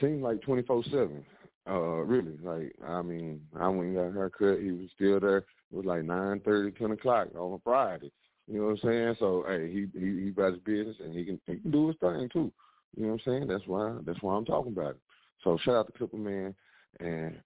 [0.00, 1.24] seemed like twenty four seven.
[1.68, 4.60] Uh, really, like I mean, I went and got haircut.
[4.60, 5.38] He was still there.
[5.38, 8.12] It was like nine thirty, ten o'clock on a Friday.
[8.46, 9.16] You know what I'm saying?
[9.18, 11.96] So hey, he he he got his business and he can he can do his
[12.00, 12.52] thing too.
[12.96, 13.48] You know what I'm saying?
[13.48, 15.00] That's why that's why I'm talking about it.
[15.42, 16.54] So shout out to Clipper Man
[17.00, 17.40] and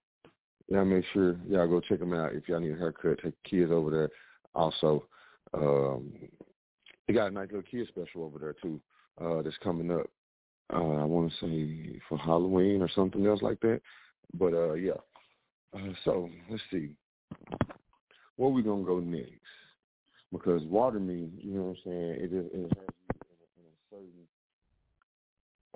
[0.67, 3.19] y'all make sure y'all go check him out if y'all need a haircut.
[3.23, 4.09] Take kids over there.
[4.53, 5.05] Also,
[5.53, 6.13] um,
[7.07, 8.79] he got a nice little kid special over there too.
[9.19, 10.07] Uh, that's coming up
[10.73, 13.81] uh, I want to say for Halloween or something else like that.
[14.33, 14.93] But uh, yeah.
[15.73, 16.91] Uh, so let's see.
[18.35, 19.31] Where we gonna go next?
[20.31, 22.11] Because water me, you know what I'm saying?
[22.19, 24.05] It is it has you in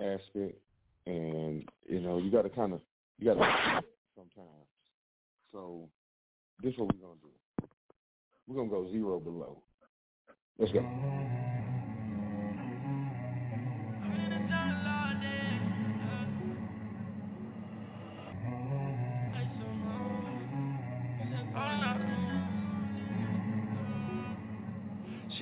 [0.00, 0.58] certain aspect,
[1.06, 2.80] and you know you got to kind of
[3.18, 3.82] you got to
[4.16, 4.66] sometimes.
[5.52, 5.88] So
[6.62, 7.68] this is what we're gonna do.
[8.46, 9.62] We're gonna go zero below.
[10.58, 10.80] Let's go.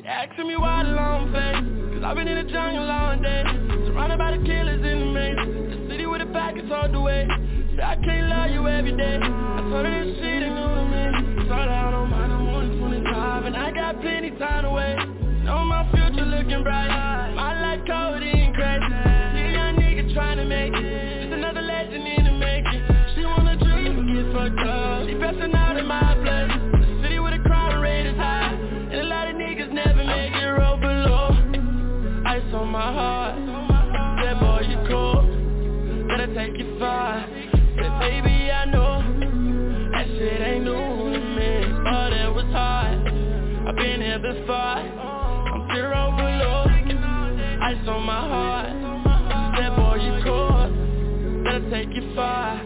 [0.06, 1.62] Asking me why the long face.
[1.94, 3.44] Cause I've been in the jungle all day.
[3.86, 5.38] Surrounded by the killers in the maze.
[5.38, 7.28] The city with the packets all the way.
[7.76, 9.18] Say I can't love you every day.
[9.22, 12.78] I told her this shit ain't new to me Start out on mine, I'm on
[12.78, 14.96] 25 And I got plenty time to wait
[15.44, 16.91] Know my future looking bright
[52.14, 52.61] far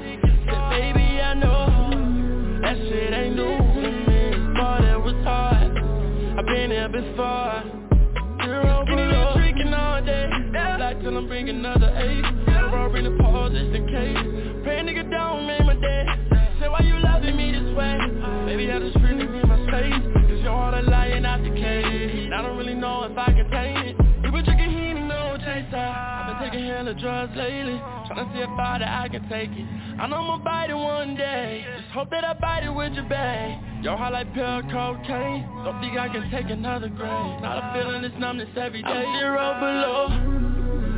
[27.07, 27.79] drugs lately.
[28.11, 29.67] Tryna see if I that I can take it.
[30.01, 31.65] I know I'ma bite it one day.
[31.79, 33.85] Just hope that I bite it with your babe.
[33.85, 35.47] Your heart like pure cocaine.
[35.63, 37.43] Don't think I can take another grade.
[37.47, 38.89] Not a feeling this numbness every day.
[38.89, 40.03] I'm zero below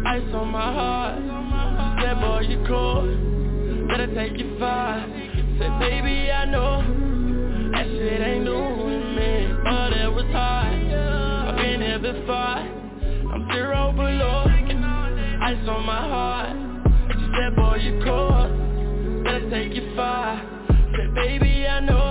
[0.09, 1.21] Ice on my heart.
[2.01, 3.13] Said boy you cold
[3.93, 5.05] Gotta take it far.
[5.61, 6.81] Say baby I know
[7.73, 10.73] That shit ain't new to me But it was hard.
[10.73, 12.65] I've been here before.
[13.29, 14.49] I'm zero below
[15.49, 16.57] Ice on my heart.
[17.11, 20.43] She said boy you cold Gotta take it far.
[20.95, 22.08] Said baby I know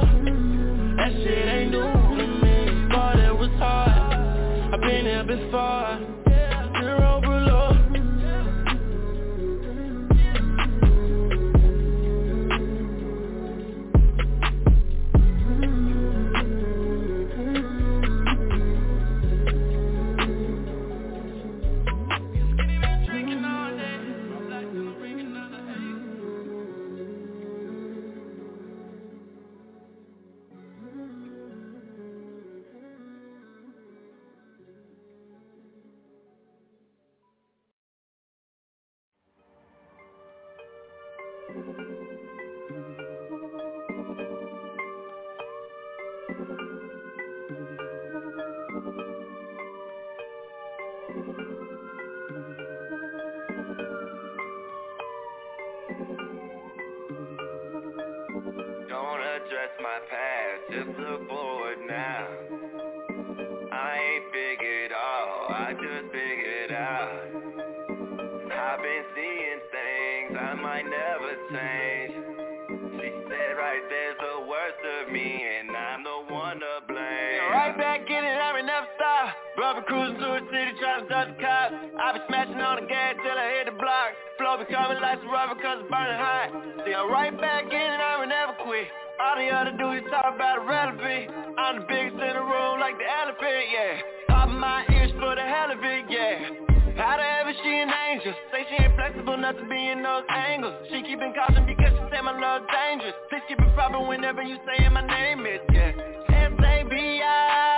[79.87, 81.73] cruising through the city trying to dodge the cops.
[81.95, 84.09] I be smashing on the gas till I hit the block.
[84.37, 86.51] Flow be coming like some rubber cause it's burning hot.
[86.83, 88.87] See, I'm right back in it, I will never quit.
[89.17, 91.57] All the other dudes talk about irrelevant.
[91.57, 93.93] I'm the biggest in the room like the elephant, yeah.
[94.29, 96.67] Popping my ears for the hell of it, yeah.
[96.97, 100.23] How the ever she an angel Say she ain't flexible enough to be in those
[100.33, 104.41] angles She keeping caution because she say my love dangerous Please keep it proper whenever
[104.41, 105.93] you saying my name is, yeah
[106.25, 107.76] S-A-B-I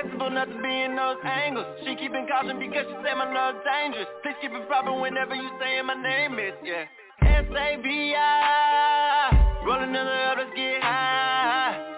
[0.00, 1.66] flexible enough to be in those angles.
[1.84, 4.06] She keeping caution because she say my love's dangerous.
[4.22, 6.84] Please keep it proper whenever you saying my name is, yeah.
[7.22, 8.70] S-A-V-I
[9.66, 11.89] Rolling in the up, let's get high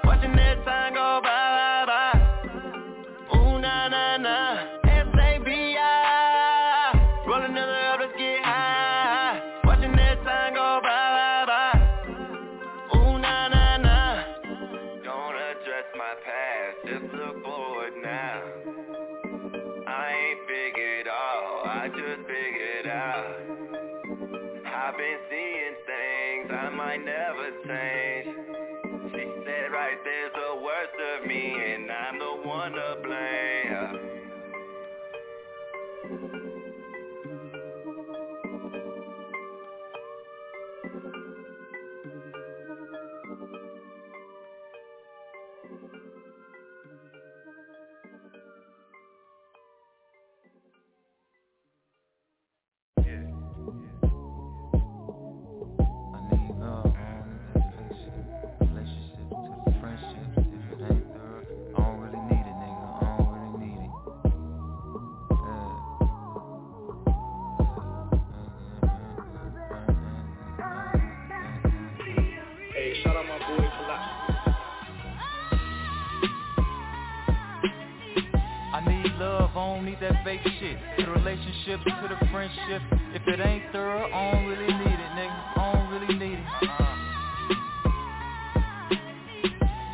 [80.25, 80.79] Fake shit.
[80.99, 82.83] To the relationships, to the friendship.
[83.15, 85.39] If it ain't thorough, I don't really need it, nigga.
[85.57, 86.47] I don't really need it.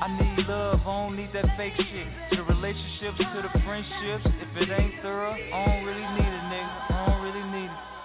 [0.01, 2.07] I need love, I don't need that fake shit.
[2.31, 4.25] To the relationships, to the friendships.
[4.25, 6.91] If it ain't thorough, I don't really need it, nigga.
[6.91, 7.99] I don't really need it.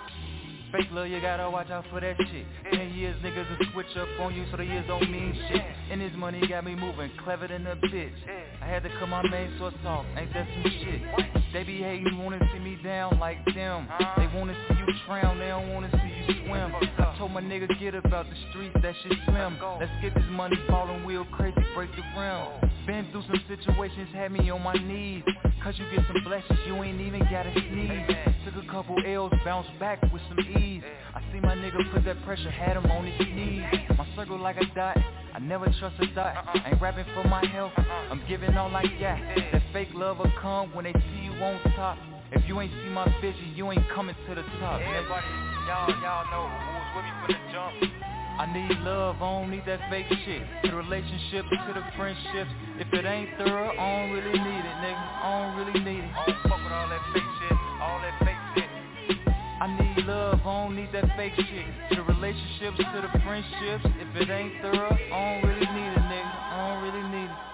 [0.73, 2.47] Fake love, you gotta watch out for that shit.
[2.73, 5.61] Ten years niggas will switch up on you so the years don't mean shit.
[5.91, 8.11] And this money got me moving, clever than a bitch.
[8.59, 11.32] I had to cut my main source off, ain't that some shit?
[11.53, 13.87] They be hating, wanna see me down like them.
[14.17, 16.73] They wanna see you drown, they don't wanna see you swim.
[16.97, 19.59] I told my nigga get about the streets, that shit slim.
[19.79, 22.72] Let's get this money ballin' wheel crazy, break the rim.
[22.85, 25.23] Been through some situations, had me on my knees.
[25.63, 28.17] Cause you get some blessings, you ain't even gotta sneeze.
[28.43, 30.83] Took a couple L's, bounced back with some ease.
[31.15, 33.63] I see my nigga put that pressure, had him on his knees.
[33.97, 34.97] My circle like a dot,
[35.33, 36.35] I never trust a dot.
[36.35, 36.67] Uh-uh.
[36.67, 38.11] Ain't rapping for my health, uh-uh.
[38.11, 39.19] I'm giving all I got.
[39.53, 41.97] That fake love will come when they see you on top.
[42.33, 44.81] If you ain't see my vision, you ain't coming to the top.
[44.81, 45.25] Everybody,
[45.67, 48.03] y'all, y'all know who was with me from the jump
[48.39, 50.41] I need love, I don't need that fake shit.
[50.63, 52.51] The relationships, to the friendships.
[52.79, 55.05] If it ain't thorough, I don't really need it, nigga.
[55.21, 56.11] I don't really need it.
[56.17, 58.73] I don't fuck with all that fake shit, all that fake shit
[59.63, 61.95] I need love, I don't need that fake shit.
[61.95, 63.85] The relationships, to the friendships.
[63.95, 66.35] If it ain't thorough, I don't really need it, nigga.
[66.51, 67.52] I don't really need it.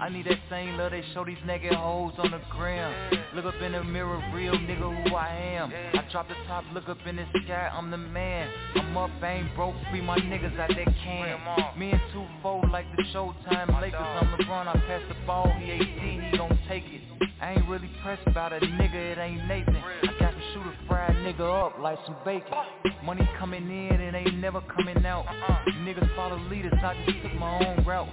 [0.00, 2.90] I need that same love they show these naked hoes on the gram.
[3.34, 5.70] Look up in the mirror, real nigga who I am.
[5.70, 8.48] I drop the top, look up in the sky, I'm the man.
[8.76, 11.78] I'm up, ain't broke, free my niggas out that can.
[11.78, 14.00] Me and two fold like the Showtime Lakers.
[14.00, 17.02] I'm LeBron, I pass the ball, he AD, he gon' take it.
[17.42, 19.76] I ain't really pressed about a nigga, it ain't Nathan.
[19.76, 20.18] I
[20.52, 22.52] shoot a fried nigga up like some bacon.
[23.04, 25.26] Money coming in, it ain't never coming out.
[25.80, 28.08] Niggas follow leaders, I just took my own route.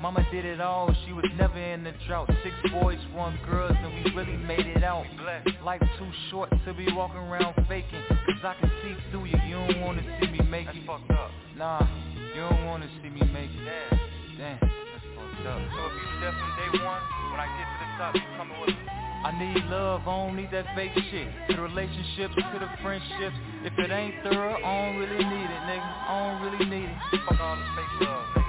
[0.00, 2.30] Mama did it all, she was never in the drought.
[2.42, 5.04] Six boys, one girls, and we really made it out.
[5.64, 8.02] Life too short to be walking around faking.
[8.08, 10.86] Cause I can see through you, you don't wanna see me make it.
[11.56, 11.86] Nah,
[12.34, 13.98] you don't wanna see me make it.
[14.38, 14.58] Damn.
[14.60, 15.60] That's fucked up.
[15.60, 18.60] So if you there from day one, when I get to the top, you coming
[18.60, 21.28] with me I need love, I don't need that fake shit.
[21.48, 23.36] To the relationships, to the friendships.
[23.64, 25.80] If it ain't thorough, I don't really need it, nigga.
[25.80, 26.96] I don't really need it.
[27.24, 28.44] Fuck all the fake love, nigga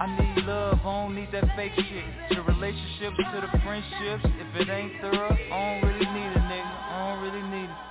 [0.00, 2.06] I need love, I don't need that fake shit.
[2.30, 4.22] To the relationships, to the friendships.
[4.38, 6.62] If it ain't thorough, I don't really need it, nigga.
[6.62, 7.87] I don't really need it.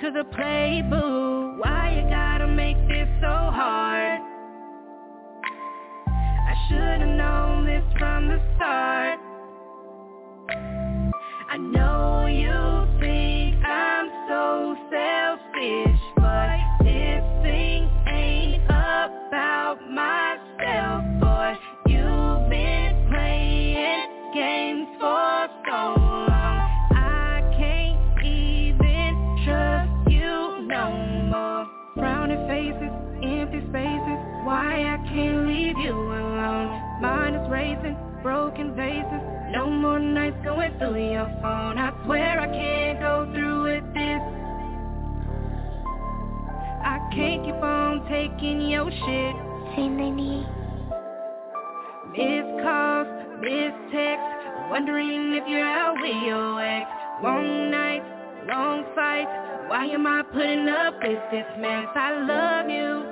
[0.00, 0.82] To the plate,
[48.72, 49.36] your shit
[49.76, 50.46] Say Lenny
[52.16, 53.06] Missed calls,
[53.42, 56.88] missed texts Wondering if you're out with your ex
[57.22, 58.06] Long nights,
[58.48, 59.30] long fights
[59.68, 61.86] Why am I putting up with this mess?
[61.94, 63.04] I love you.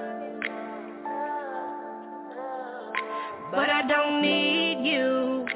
[3.53, 5.47] But I don't need you.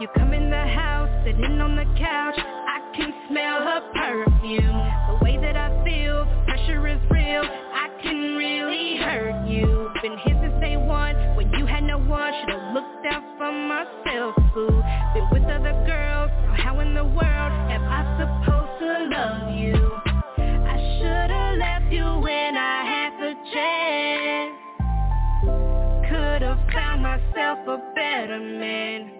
[0.00, 2.38] You come in the house, sitting on the couch.
[2.38, 4.89] I can smell her perfume
[6.70, 7.42] pressure is real.
[7.42, 9.90] I can really hurt you.
[10.02, 12.32] Been here since day one, when you had no one.
[12.40, 14.82] Should've looked out for myself, boo.
[15.14, 19.76] Been with other girls, so how in the world Am I supposed to love you?
[20.38, 24.56] I should've left you when I had the chance.
[26.08, 29.10] Could've found myself a better man.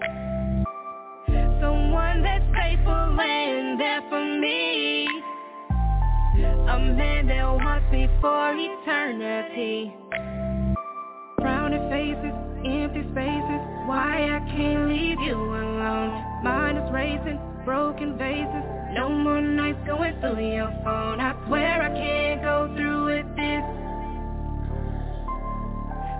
[1.61, 5.20] Someone that's faithful and there for me
[6.71, 9.93] A man that wants me for eternity.
[11.41, 12.31] Frowning faces,
[12.63, 13.63] empty spaces.
[13.91, 16.15] Why I can't leave you alone.
[16.45, 18.63] Mind is racing, broken vases
[18.95, 21.19] No more nights going through your phone.
[21.19, 23.65] I swear I can't go through with this.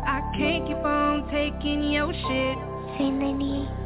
[0.03, 2.59] I can't keep on taking your shit.
[2.99, 3.80] Lenny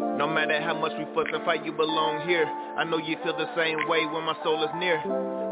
[0.00, 2.44] No matter how much we fuss and fight, you belong here.
[2.44, 4.96] I know you feel the same way when my soul is near.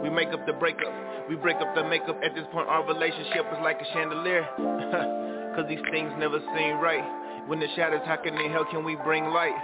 [0.03, 0.92] We make up the breakup,
[1.28, 2.18] we break up the makeup.
[2.24, 4.49] At this point our relationship is like a chandelier.
[5.57, 7.05] Cause these things never seem right.
[7.46, 9.57] When the shadows, how can they help, can we bring light?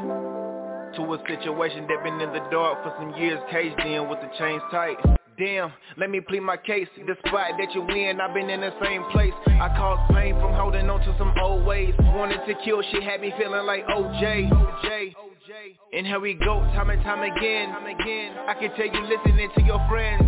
[0.97, 4.30] To a situation that been in the dark for some years Caged in with the
[4.39, 4.97] chains tight
[5.37, 6.89] Damn, let me plead my case.
[6.97, 9.32] Despite that you win, I've been in the same place.
[9.47, 11.95] I caused pain from holding on to some old ways.
[11.99, 15.14] Wanted to kill, shit had me feeling like OJ
[15.93, 17.70] and here we go, time and time again.
[17.70, 20.22] I can tell you listening to your friends.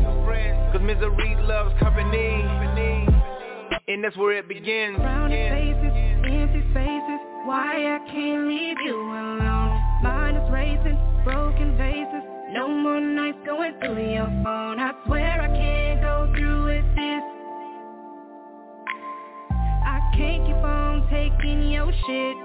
[0.72, 2.44] Cause misery loves company.
[3.88, 4.98] And that's where it begins.
[4.98, 5.92] Faces,
[6.26, 7.20] empty spaces.
[7.46, 9.80] Why I can't leave you alone.
[10.02, 12.15] Mind is racing, broken vases
[12.56, 14.80] No more nights going through your phone.
[14.80, 17.22] I swear I can't go through with this.
[19.84, 22.36] I can't keep on taking your shit.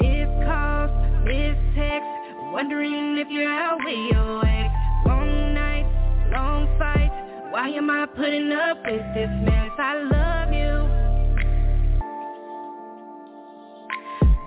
[0.00, 0.90] Missed calls,
[1.24, 2.18] missed texts
[2.52, 4.74] Wondering if you're out with your ex.
[5.06, 5.94] Long nights,
[6.32, 7.14] long fights
[7.52, 9.70] Why am I putting up with this mess?
[9.78, 10.88] I love you.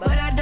[0.02, 0.41] But I don't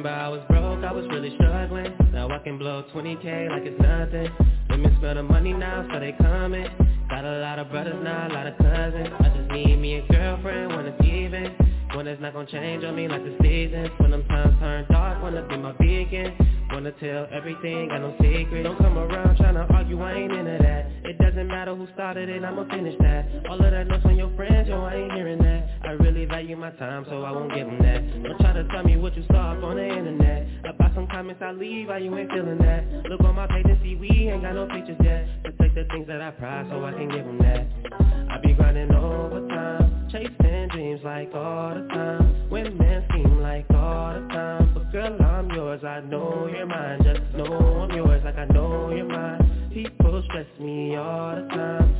[0.00, 1.92] Remember I was broke, I was really struggling.
[2.10, 4.32] Now I can blow 20k like it's nothing.
[4.70, 6.64] Women smell the money now, so they coming.
[7.10, 9.12] Got a lot of brothers now, a lot of cousins.
[9.20, 11.52] I just need me a girlfriend when it's even.
[11.92, 13.90] When it's not gonna change on me like the seasons.
[13.98, 16.32] When them times turn dark, wanna be my beacon.
[16.72, 20.88] Wanna tell everything, got no secret Don't come around tryna argue, I ain't into that.
[21.04, 23.28] It doesn't matter who started it, I'ma finish that.
[23.50, 26.56] All of that noise from your friends, yo, I ain't hearing that I really value
[26.56, 28.22] my time, so I won't give them that.
[28.22, 30.46] Don't try to tell me what you saw up on the internet.
[30.64, 33.10] About some comments I leave, why you ain't feeling that?
[33.10, 35.26] Look on my page and see we ain't got no pictures yet.
[35.42, 37.66] Protect the things that I prize, so I can give them that.
[38.30, 42.48] I be grinding overtime Chasing dreams like all the time.
[42.50, 44.72] Women seem like all the time.
[44.72, 47.00] But girl, I'm yours, I know you're mine.
[47.02, 49.70] Just know I'm yours like I know you're mine.
[49.74, 51.99] People stress me all the time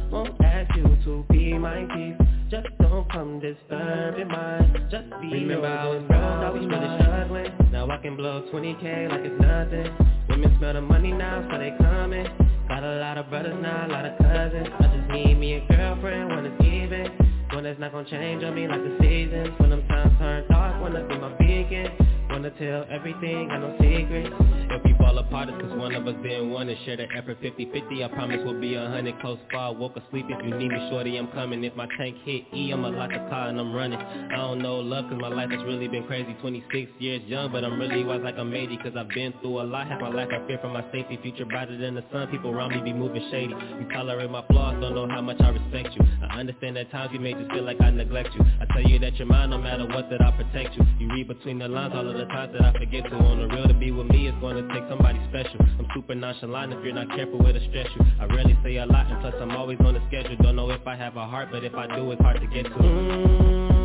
[3.13, 4.87] Come disturbing mine.
[4.89, 7.73] Just be Remember I was broke, I was really struggling.
[7.73, 9.91] Now I can blow 20k like it's nothing.
[10.29, 12.27] Women smell the money now, so they coming.
[12.69, 14.69] Got a lot of brothers now, a lot of cousins.
[14.79, 17.11] I just need me a girlfriend when it's even.
[17.53, 19.59] When it's not gonna change on me like the seasons.
[19.59, 21.91] When them times turn dark, wanna be my beacon.
[22.31, 24.31] Wanna tell everything, got no secrets.
[24.71, 27.41] If we fall apart, it's cause one of us didn't want to share the effort
[27.43, 30.89] 50-50, I promise we'll be a hundred close far Woke asleep, if you need me,
[30.91, 31.65] shorty, I'm coming.
[31.65, 33.99] If my tank hit E, I'ma lock the car and I'm running.
[33.99, 36.37] I don't know love, cause my life has really been crazy.
[36.41, 39.65] 26 years young, but I'm really wise like I'm 80 Cause I've been through a
[39.65, 41.19] lot, half my life I fear for my safety.
[41.23, 43.55] Future brighter than the sun, people around me be moving shady.
[43.55, 46.07] You tolerate my flaws, don't know how much I respect you.
[46.31, 48.45] I understand that times you may just feel like I neglect you.
[48.61, 50.85] I tell you that you're mine, no matter what, that I protect you.
[50.99, 53.17] You read between the lines all of the times that I forget to.
[53.17, 55.61] On the real, to be with me, it's gonna take somebody special.
[55.79, 58.05] I'm super nonchalant, if you're not careful, it'll stress you.
[58.21, 60.37] I rarely say a lot, and plus I'm always on the schedule.
[60.43, 62.65] Don't know if I have a heart, but if I do, it's hard to get
[62.65, 62.71] to.
[62.71, 63.80] Mm,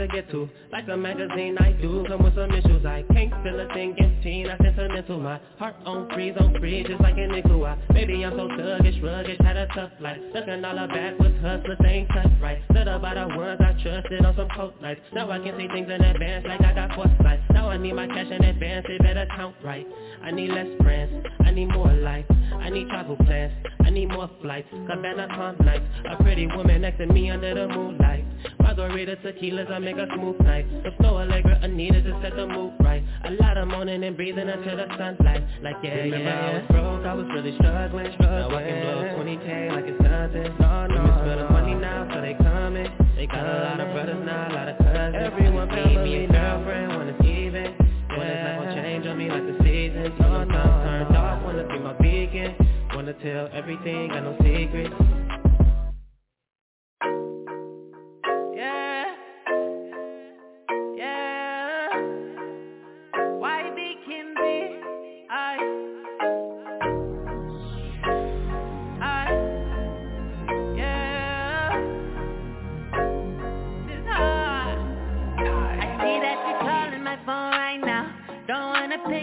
[0.00, 0.48] to get to.
[0.72, 2.86] Like a magazine, I do come with some issues.
[2.86, 7.00] I can't feel a thing empty, not sentimental My heart on freeze, on freeze, just
[7.02, 7.66] like an nickel.
[7.66, 10.16] I, Maybe I'm so thuggish, ruggish, had a tough life.
[10.34, 12.62] Looking all backwards, hustlers ain't cut right.
[12.70, 15.00] Up by the ones I trusted on some cold nights.
[15.12, 18.06] Now I can see things in advance like I got foresight Now I need my
[18.06, 19.86] cash in advance, it better count right.
[20.22, 22.24] I need less friends, I need more life.
[22.52, 23.52] I need travel plans,
[23.84, 24.68] I need more flights.
[24.70, 28.24] Cabana calm nights, a pretty woman next to me under the moonlight
[28.58, 30.66] Margarita tequilas, I make a smooth night.
[30.84, 33.02] The flow Allegra, Anita to set the mood right.
[33.24, 35.44] A lot of moaning and breathing until the sunlight.
[35.62, 38.50] Like yeah, Remember yeah, I was broke, I was really struggling, struggling.
[38.50, 40.54] Now I can blow 20k like it's nothing.
[40.58, 42.90] No, no, smell the money now, so they coming.
[43.16, 45.16] They got a lot of brothers now, a lot of cousins.
[45.18, 47.74] Everyone need me a girlfriend when it's even.
[48.16, 50.16] When it's not gonna change on me like the seasons.
[50.16, 52.56] The sun turned off, wanna be my beacon.
[52.94, 55.19] Wanna tell everything, got no secrets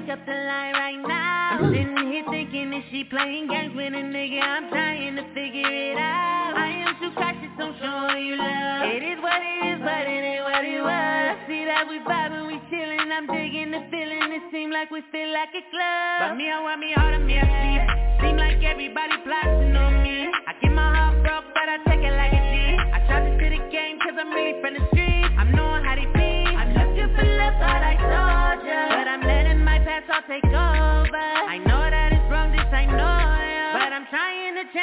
[0.08, 1.60] pick up the line right now.
[1.68, 4.40] Sitting here thinking, is she playing games with a nigga?
[4.40, 6.56] I'm trying to figure it out.
[6.56, 8.88] I am too cautious, I'm showing you love.
[8.88, 11.36] It is what it is, but it ain't what it was.
[11.52, 13.12] See that we vibing, we chillin'.
[13.12, 14.32] I'm digging the feeling.
[14.32, 16.18] It seem like we feel like a club.
[16.24, 17.84] But me, I want me hard, me, I sleep.
[18.24, 20.32] Seem like everybody plotting on me.
[20.48, 22.56] I get my heart broke, but I take it like a G.
[22.80, 24.87] I try to sit the game, cause I'm really from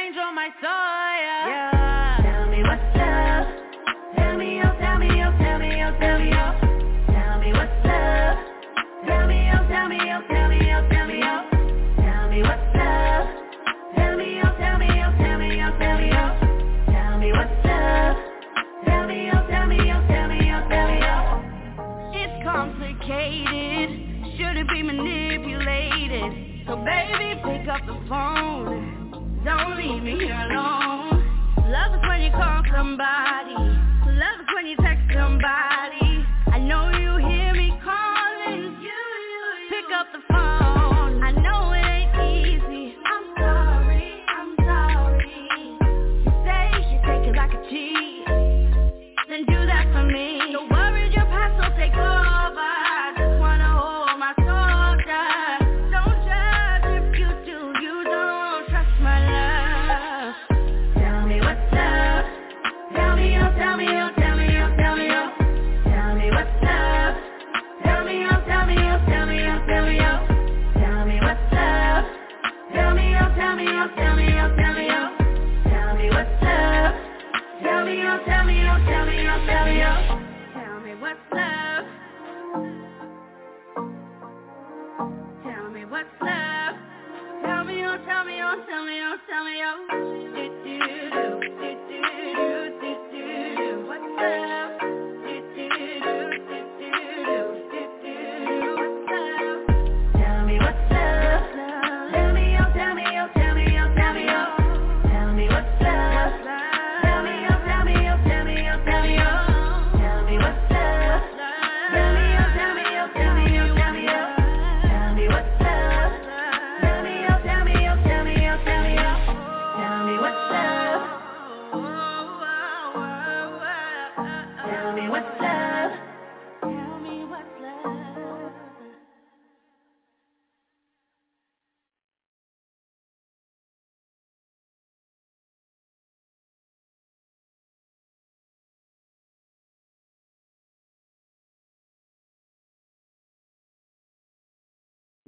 [0.05, 2.19] change all my yeah.
[2.23, 3.47] Tell me what's love.
[4.17, 6.53] Tell me, oh, tell me, oh, tell me, oh, tell me, oh.
[7.09, 8.39] Tell me what's love.
[9.07, 11.49] Tell me, oh, tell me, oh, tell me, oh, tell me, oh.
[11.97, 13.29] Tell me what's love.
[13.97, 16.33] Tell me, oh, tell me, oh, tell me, oh, tell me, oh.
[16.93, 18.17] Tell me what's love.
[18.85, 21.41] Tell me, oh, tell me, oh, tell me, oh, tell me, oh.
[22.13, 24.37] It's complicated.
[24.37, 26.67] Shouldn't be manipulated.
[26.67, 29.04] So baby, pick up the phone.
[29.45, 31.21] Don't leave me here alone.
[31.69, 33.53] Love is when you call somebody.
[33.53, 36.25] Love is when you text somebody.
[36.47, 38.75] I know you hear me calling.
[39.69, 40.84] Pick up the phone.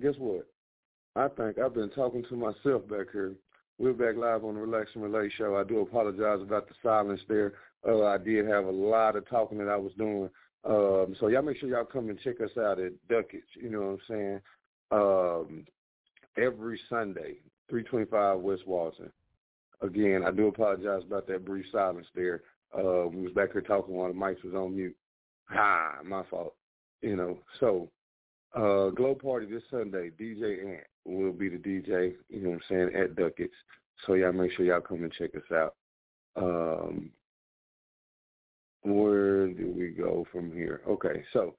[0.03, 0.47] Guess what?
[1.15, 3.33] I think I've been talking to myself back here.
[3.79, 5.57] We're back live on the Relax and Relate show.
[5.57, 7.55] I do apologize about the silence there.
[7.87, 10.29] Uh, I did have a lot of talking that I was doing.
[10.65, 13.47] Um, so y'all make sure y'all come and check us out at Duckett's.
[13.55, 14.41] You know what I'm saying?
[14.91, 15.67] Um,
[16.37, 17.37] every Sunday,
[17.71, 19.11] 325 West Walton.
[19.81, 22.43] Again, I do apologize about that brief silence there.
[22.77, 24.97] Uh, we was back here talking while the mics was on mute.
[25.49, 26.55] Ha, my fault.
[27.03, 27.89] You know, so
[28.57, 32.63] uh, Glow Party this Sunday, DJ Ant will be the DJ, you know what I'm
[32.69, 33.55] saying, at Duckett's.
[34.07, 35.75] So y'all make sure y'all come and check us out.
[36.37, 37.11] Um,
[38.83, 40.81] where do we go from here?
[40.89, 41.55] Okay, so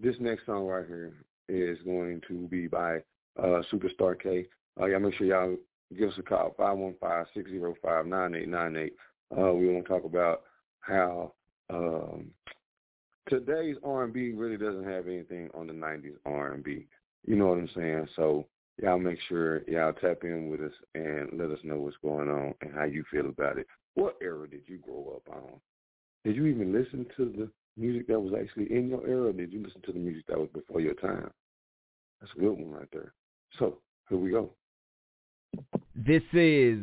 [0.00, 1.12] this next song right here
[1.48, 2.96] is going to be by
[3.38, 4.46] uh, SuperStar Kay.
[4.80, 5.56] Uh, y'all make sure y'all
[5.96, 8.90] give us a call, 515-605-9898.
[9.36, 10.42] Uh, we want to talk about
[10.80, 11.32] how
[11.70, 12.30] um,
[13.28, 16.86] today's R&B really doesn't have anything on the 90s R&B.
[17.26, 18.08] You know what I'm saying?
[18.16, 18.46] So
[18.82, 22.54] y'all make sure y'all tap in with us and let us know what's going on
[22.60, 23.66] and how you feel about it.
[23.94, 25.60] What era did you grow up on?
[26.24, 29.52] Did you even listen to the music that was actually in your era, or did
[29.52, 31.30] you listen to the music that was before your time?
[32.20, 33.12] That's a good one right there.
[33.58, 34.50] So here we go.
[35.94, 36.78] This is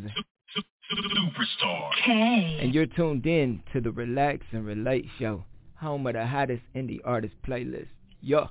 [0.92, 1.92] Superstar.
[2.06, 2.60] Kay.
[2.62, 5.44] and you're tuned in to the Relax and Relate show,
[5.80, 7.88] home of the hottest indie artist playlist.
[8.22, 8.50] Yo.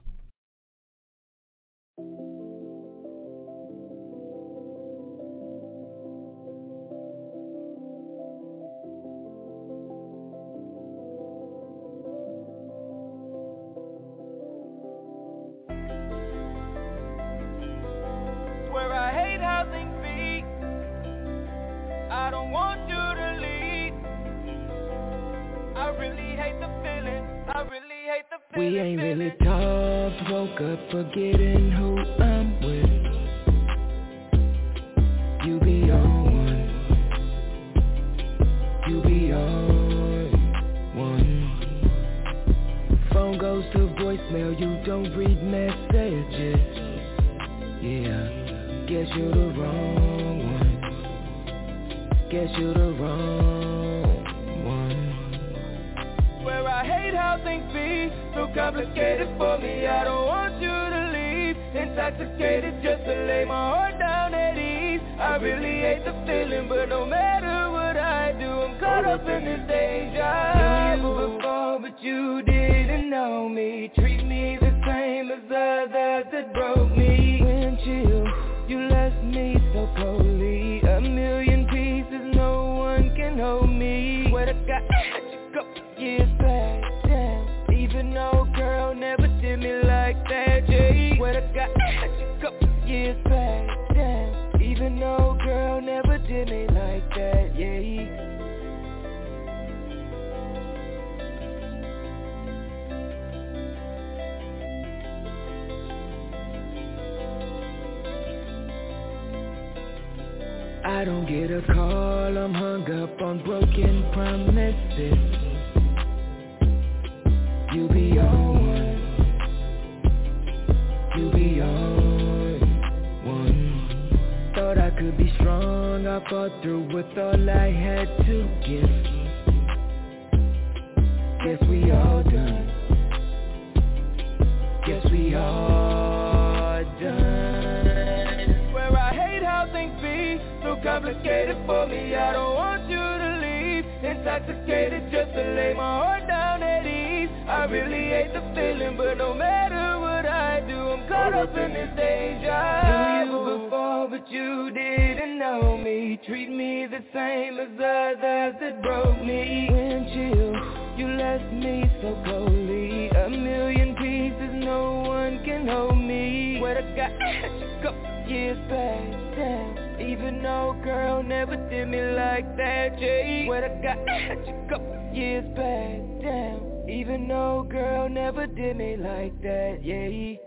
[140.37, 142.15] All done Swear I hate how things be So complicated for me.
[142.15, 143.85] I don't want you to leave.
[144.05, 147.31] Intoxicated just to lay my heart down at ease.
[147.49, 151.73] I really hate the feeling, but no matter what I do, I'm caught up in
[151.73, 152.51] this danger.
[152.85, 156.21] Knew you before, but you didn't know me.
[156.27, 159.69] Treat me the same as others that broke me.
[159.71, 163.09] When chill, you left me so coldly.
[163.11, 166.61] A million pieces, no one can hold me.
[166.61, 169.88] What I got a couple years back, damn.
[170.01, 173.45] Even though girl never did me like that, Jay.
[173.49, 176.89] What I got a couple years back, damn.
[176.89, 180.39] Even though girl never did me like that, yeah.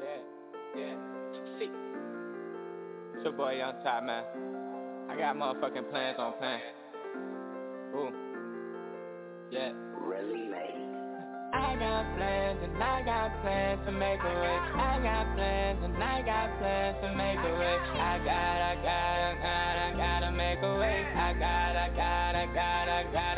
[0.00, 0.20] Yeah,
[0.76, 0.94] yeah,
[1.58, 1.70] see
[3.14, 4.24] It's your boy Young Top, man.
[5.08, 6.60] I got motherfucking plans on plan.
[7.96, 8.12] Ooh.
[9.50, 9.87] Yeah.
[11.52, 14.56] I got plans and I got plans to make a way.
[14.72, 17.76] I got plans and I got plans to make a way.
[17.92, 21.04] I got, I got, I got, I gotta make a way.
[21.14, 23.37] I got, I got, I got, I gotta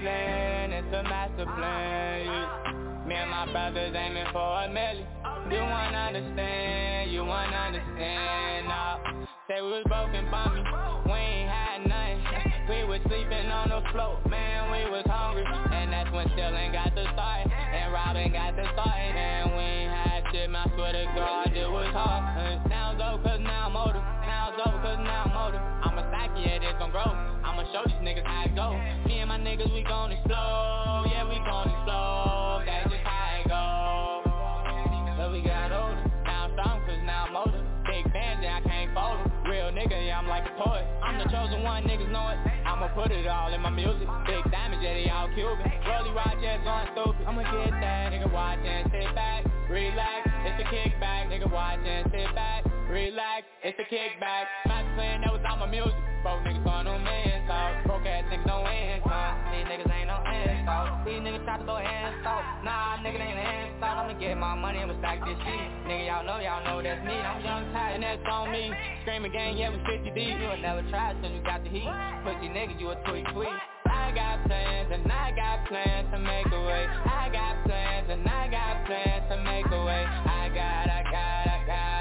[0.00, 0.72] plan.
[0.72, 3.08] It's a master plan.
[3.08, 5.06] Me and my brothers aiming for a million.
[5.50, 7.10] You wanna understand?
[7.10, 8.68] You wanna understand?
[8.68, 8.98] Nah.
[9.48, 10.62] Say we was broken by me.
[11.10, 12.68] We ain't had nothing.
[12.68, 14.70] We was sleeping on the floor, man.
[14.70, 18.94] We was hungry, and that's when Chillin got the start, and Robin got the start,
[18.94, 20.50] and we ain't had shit.
[20.54, 22.68] I swear to God, it was hard.
[22.70, 23.98] Now it's over 'cause now I'm older.
[23.98, 25.69] Now it's over 'cause now I'm older.
[26.44, 27.04] Yeah, this gon' grow.
[27.44, 28.72] I'ma show these niggas how it go.
[29.06, 31.06] Me and my niggas, we gon' explode.
[31.12, 32.64] Yeah, we gon' explode.
[32.66, 35.16] That's just how it go.
[35.18, 36.00] But we got older.
[36.24, 37.62] Now I'm strong 'cause now I'm older.
[37.86, 39.50] Big yeah, I can't fold fold 'em.
[39.50, 40.86] Real nigga, yeah, I'm like a poet.
[41.02, 42.38] I'm the chosen one, niggas know it.
[42.66, 44.08] I'ma put it all in my music.
[44.26, 45.72] Big damage, yeah, they all Cuban.
[45.86, 47.26] Rolly Rogers going stupid.
[47.26, 50.28] I'ma get that, nigga, watch and sit back, relax.
[50.44, 53.46] It's a kickback, nigga, watch and sit back, relax.
[53.62, 54.44] It's a kickback.
[54.66, 55.94] Not saying that was all my music.
[56.22, 57.86] Broke niggas on man talk.
[57.86, 59.34] Broke ass niggas no income.
[59.56, 61.06] These niggas ain't no insult.
[61.06, 62.44] These niggas try to go insult.
[62.60, 64.04] Nah, nigga ain't an insult.
[64.04, 65.66] I'ma get my money, I'ma stack this shit.
[65.88, 67.16] Nigga, y'all know, y'all know that's me.
[67.16, 68.68] I'm young, tight, and that's on me.
[69.02, 70.36] Screaming gang, yeah, we 50 deep.
[70.36, 71.88] You will never try till you got the heat.
[72.20, 73.56] Pussy niggas, you a tweet tweet.
[74.10, 76.84] I got plans and I got plans to make a way.
[77.06, 80.04] I got plans and I got plans to make a way.
[80.04, 81.99] I got, I got, I got,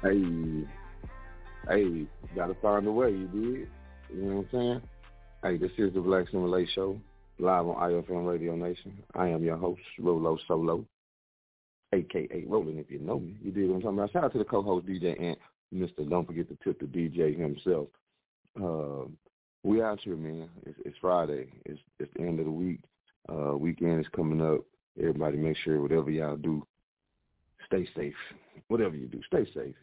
[0.00, 0.64] Hey,
[1.68, 3.68] hey, gotta find a way, you did.
[4.16, 4.82] You know what I'm saying?
[5.42, 7.00] Hey, this is the Relax Relate Show,
[7.40, 9.02] live on IFM Radio Nation.
[9.16, 10.84] I am your host, Rolo Solo,
[11.92, 13.34] aka Rolling if you know me.
[13.42, 14.12] You did what I'm talking about.
[14.12, 15.38] Shout out to the co-host DJ Ant,
[15.74, 16.08] Mr.
[16.08, 17.88] Don't forget to tip the DJ himself.
[18.56, 19.08] Uh,
[19.64, 20.48] we out here, man.
[20.64, 21.48] It's, it's Friday.
[21.64, 22.78] It's, it's the end of the week.
[23.28, 24.60] Uh, weekend is coming up.
[24.96, 26.64] Everybody make sure whatever y'all do,
[27.66, 28.14] stay safe.
[28.68, 29.74] Whatever you do, stay safe.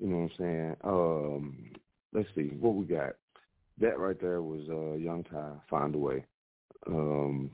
[0.00, 0.76] You know what I'm saying?
[0.84, 1.70] Um,
[2.12, 3.14] let's see what we got.
[3.80, 6.24] That right there was uh, Young Ty, Find a Way.
[6.86, 7.50] Um,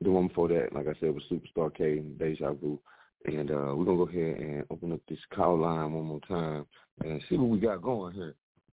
[0.00, 2.78] the one before that, like I said, was SuperStar Kay and Deja Vu.
[3.26, 6.20] And uh, we're going to go ahead and open up this call line one more
[6.28, 6.66] time
[7.02, 8.34] and see what we got going here.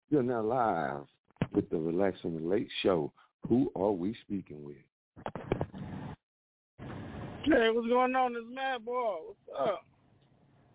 [0.09, 1.05] You're now live
[1.53, 3.11] with the Relax Relate show.
[3.49, 4.77] Who are we speaking with?
[7.43, 8.33] Hey, what's going on?
[8.33, 9.15] This Mad Boy.
[9.25, 9.85] What's up?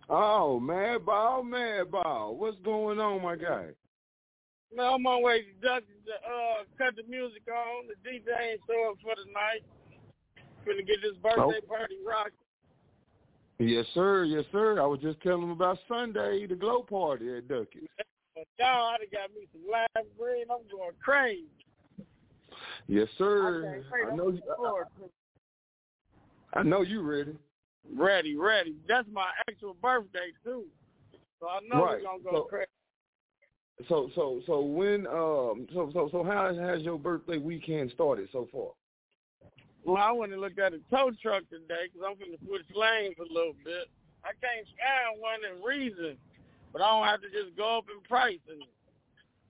[0.08, 2.36] Oh, Mad Ball, Mad Ball.
[2.36, 3.68] What's going on, my guy?
[4.74, 7.88] Man, I'm on my way to Dutch to uh, cut the music on.
[7.88, 9.62] The DJ ain't show up for the night.
[10.66, 11.68] Gonna get this birthday Oh.
[11.68, 12.30] party rocked.
[13.58, 14.24] Yes, sir.
[14.24, 14.80] Yes, sir.
[14.80, 17.86] I was just telling him about Sunday, the glow party at Duckett's.
[18.58, 20.44] Y'all, I done got me some live green.
[20.50, 21.44] I'm going crazy.
[22.88, 23.82] Yes, sir.
[23.92, 24.30] I I'm know.
[24.30, 25.10] You, forward to.
[26.54, 27.36] I know you ready.
[27.90, 28.76] Ready, ready.
[28.88, 30.64] That's my actual birthday too.
[31.40, 31.96] So I know Right.
[31.98, 32.66] we're gonna go So- crazy.
[33.88, 38.46] So so so when um so so so how has your birthday weekend started so
[38.52, 38.72] far?
[39.84, 42.62] Well, I went and looked at a tow truck today because I'm going to switch
[42.72, 43.88] lanes a little bit.
[44.22, 46.16] I can't find one in reason,
[46.72, 48.62] but I don't have to just go up in price and,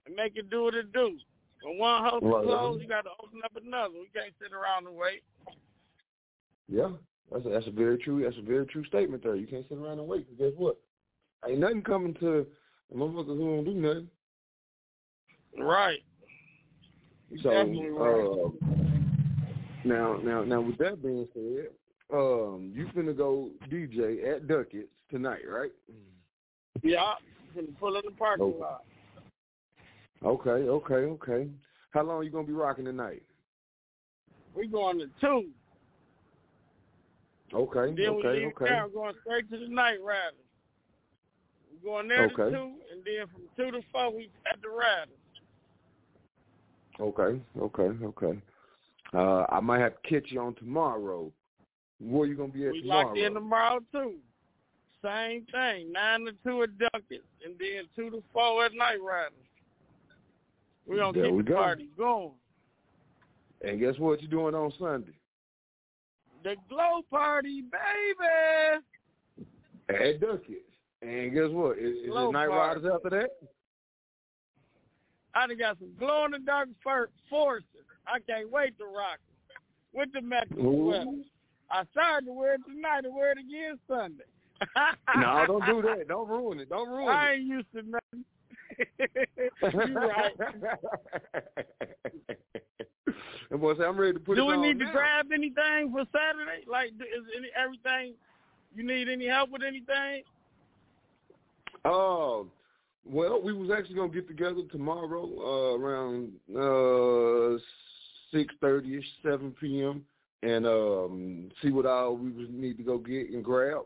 [0.07, 1.19] and make it do what it do.
[1.63, 2.45] When one house Right.
[2.45, 3.93] closed, you got to open up another.
[4.01, 5.23] We can't sit around and wait.
[6.67, 6.93] Yeah,
[7.33, 9.37] that's a, that's a very true that's a very true statement there.
[9.37, 10.27] You can't sit around and wait.
[10.29, 10.79] 'cause guess what?
[11.49, 12.47] Ain't nothing coming to
[12.91, 14.11] the motherfuckers who don't do nothing.
[15.59, 16.01] Right.
[17.43, 18.27] So right.
[18.27, 18.59] um,
[19.85, 21.69] now now now with that being said,
[22.13, 25.73] um, you finna go DJ at Duckett's tonight, right?
[26.83, 27.15] Yeah,
[27.55, 28.59] to pull in the parking Okay.
[28.59, 28.85] lot.
[30.25, 31.49] Okay, okay, okay.
[31.91, 33.23] How long you gonna be rocking tonight?
[34.55, 35.49] We going to two.
[37.55, 38.81] Okay, Then we okay, leave okay.
[38.83, 40.35] we're going straight to the night riders.
[41.83, 42.45] We're going there Okay.
[42.45, 45.09] to two, and then from two to four, we at the riders.
[47.01, 48.41] Okay, okay, okay.
[49.15, 51.31] Uh, I might have to catch you on tomorrow.
[52.01, 52.75] Where are you gonna be at tomorrow?
[52.75, 53.07] We tomorrow?
[53.07, 54.15] locked in tomorrow too.
[55.03, 59.33] Same thing, nine to two at Duckett, and then two to four at Night Riders.
[60.87, 61.57] We gonna There keep we the go.
[61.57, 62.33] party going.
[63.63, 65.13] And guess what you're doing on Sunday?
[66.43, 68.83] The glow party, baby.
[69.89, 70.73] At Duckett's.
[71.03, 71.79] And guess what?
[71.79, 72.47] Is, is it Night.
[72.47, 73.31] Riders after that?
[75.35, 76.69] I done got some glow in the dark
[77.31, 77.65] forces.
[78.07, 80.91] I can't wait to rock it with the Mexican Ooh.
[80.91, 81.11] sweater.
[81.71, 84.25] I started to wear it tonight and wear it again Sunday.
[85.17, 86.07] no, don't do that.
[86.09, 86.69] Don't ruin it.
[86.69, 87.15] Don't ruin I it.
[87.15, 88.25] I ain't used to nothing.
[89.63, 90.33] you right.
[93.51, 96.65] and boy I'm ready to put Do we need to grab anything for Saturday?
[96.71, 98.15] Like, is any everything?
[98.75, 100.23] You need any help with anything?
[101.85, 102.47] Oh,
[103.05, 107.59] well, we was actually gonna get together tomorrow uh, around uh,
[108.31, 110.05] six thirty ish, seven p.m.
[110.43, 113.83] and um, see what all we would need to go get and grab.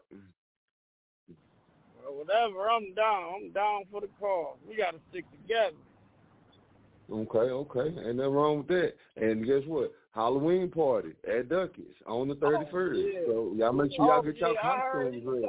[2.17, 2.71] Whatever.
[2.71, 3.35] I'm down.
[3.37, 4.57] I'm down for the cause.
[4.69, 5.77] We got to stick together.
[7.13, 8.95] Okay, okay, ain't nothing wrong with that.
[9.17, 9.93] And guess what?
[10.13, 12.99] Halloween party at Ducky's on the oh, thirty first.
[12.99, 13.21] yeah.
[13.27, 15.47] So y'all make sure y'all Oh, get y'all yeah, costumes ready.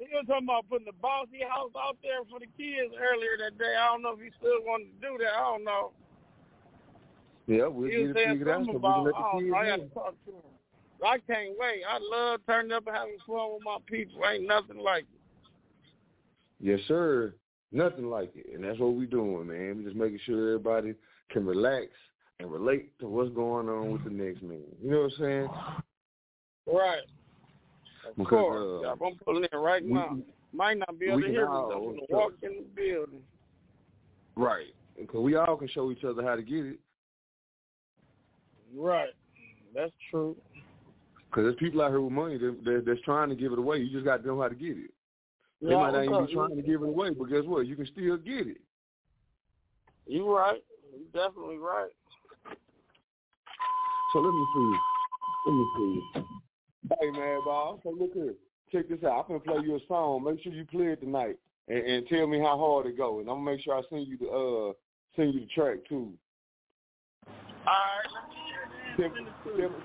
[0.00, 3.58] He was talking about putting the bossy house out there for the kids earlier that
[3.58, 3.76] day.
[3.78, 5.36] I don't know if he still wanted to do that.
[5.36, 5.92] I don't know.
[7.46, 9.58] Yeah, we'll he get was it figured out so we can let the kids know,
[9.58, 10.50] I gotta talk to him.
[11.06, 11.82] I can't wait.
[11.86, 14.26] I love turning up and having fun with my people.
[14.26, 15.19] Ain't nothing like it.
[16.60, 17.34] Yes, sir.
[17.72, 18.46] Nothing like it.
[18.54, 19.78] And that's what we doing, man.
[19.78, 20.94] we just making sure everybody
[21.30, 21.86] can relax
[22.40, 24.62] and relate to what's going on with the next man.
[24.82, 25.48] You know what I'm saying?
[26.66, 27.02] Right.
[28.08, 28.84] Of Because, course.
[28.86, 30.18] uh, I'm pulling in right we- now.
[30.52, 31.52] Might not be able to hear me.
[31.56, 33.22] I'm going to walk in the building.
[34.34, 34.74] Right.
[34.98, 36.80] Because we all can show each other how to get it.
[38.74, 39.10] Right.
[39.72, 40.36] That's true.
[41.30, 43.78] Because there's people out here with money that, that, that's trying to give it away.
[43.78, 44.90] You just got to know how to get it.
[45.62, 47.66] They might not even be trying to give it away, but guess what?
[47.66, 48.60] You can still get it.
[50.06, 50.62] You right.
[50.92, 51.90] You definitely right.
[54.12, 54.72] So let me see.
[55.46, 56.02] Let me see.
[57.00, 57.80] Hey, man, Bob.
[57.82, 58.34] So look here.
[58.72, 59.26] Check this out.
[59.28, 60.24] I'm to play you a song.
[60.24, 61.36] Make sure you play it tonight.
[61.68, 63.20] And, and tell me how hard it goes.
[63.20, 64.72] And I'm going to make sure I send you the uh
[65.14, 66.12] send you the track, too.
[67.28, 67.34] All
[67.66, 68.39] right.
[69.00, 69.08] Tell,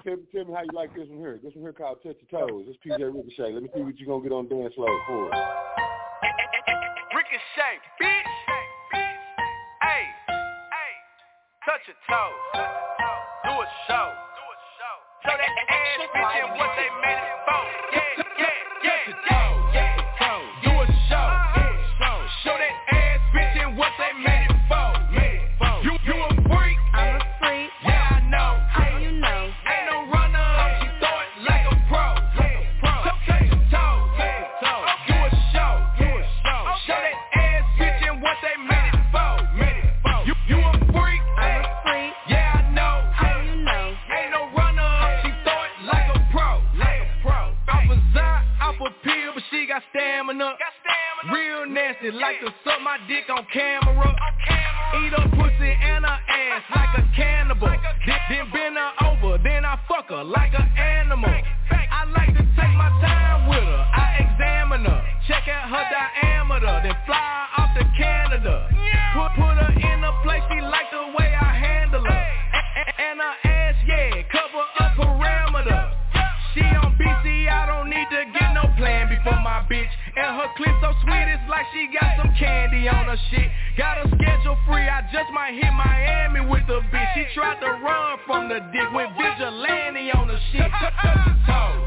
[0.03, 1.39] tell, tell me how you like this one here.
[1.41, 2.65] This one here called Touch Your Toes.
[2.67, 3.53] This PJ Ricochet.
[3.53, 5.31] Let me see what you're going to get on dance floor for.
[7.15, 8.33] Ricochet, bitch.
[8.91, 10.91] Hey, hey,
[11.63, 12.67] touch your toes.
[13.45, 14.11] Do a show.
[15.23, 17.63] Show that ass bitch and what they made it for.
[17.95, 18.19] Yeah,
[18.83, 19.44] yeah, yeah.
[52.05, 54.13] pussy like to suck my dick on camera.
[55.01, 57.47] Eat a pussy and her ass like a can
[85.45, 87.13] I hit Miami with the bitch.
[87.13, 90.71] She tried to run from the dick, with vigilante on the shit.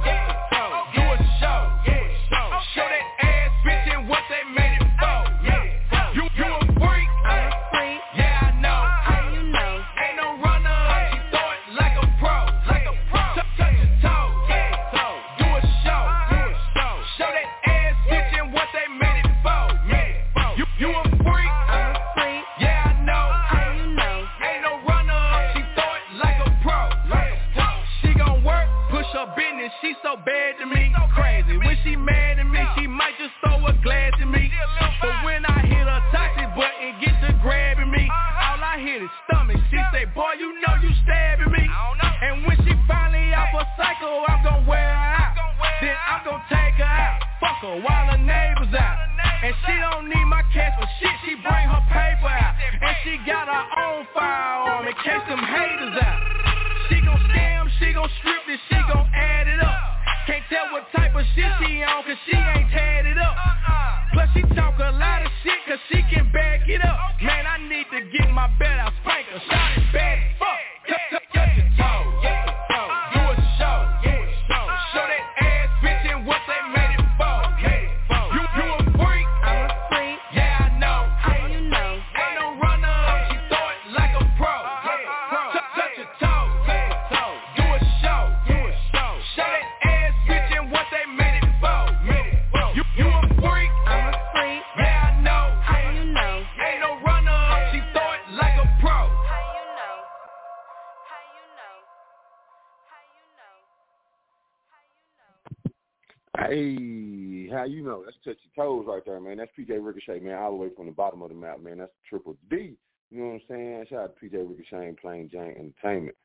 [110.09, 111.79] Ricochet, man, all the way from the bottom of the map, man.
[111.79, 112.77] That's triple D.
[113.11, 113.87] You know what I'm saying?
[113.91, 116.17] Shout out to PJ Ricochet and Plain Jane Entertainment.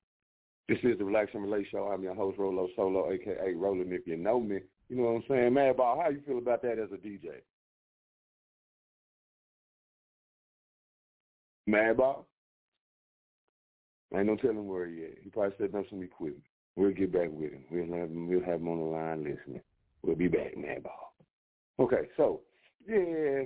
[0.67, 1.89] This is the Relax and Relate Show.
[1.93, 4.59] I'm your host, Rolo Solo, aka Roland if you know me.
[4.89, 5.53] You know what I'm saying?
[5.53, 7.41] Mad Ball, how you feel about that as a DJ?
[11.67, 12.25] Mad Ball?
[14.15, 15.17] Ain't no telling where he at.
[15.23, 16.43] He probably set up some equipment.
[16.75, 17.63] We'll get back with him.
[17.71, 19.61] We'll have him, we'll have him on the line listening.
[20.01, 21.13] We'll be back, Mad Ball.
[21.79, 22.41] Okay, so
[22.87, 23.43] yeah,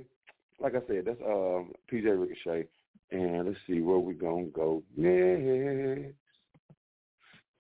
[0.60, 2.68] like I said, that's um PJ Ricochet,
[3.12, 6.16] and let's see where we're gonna go next.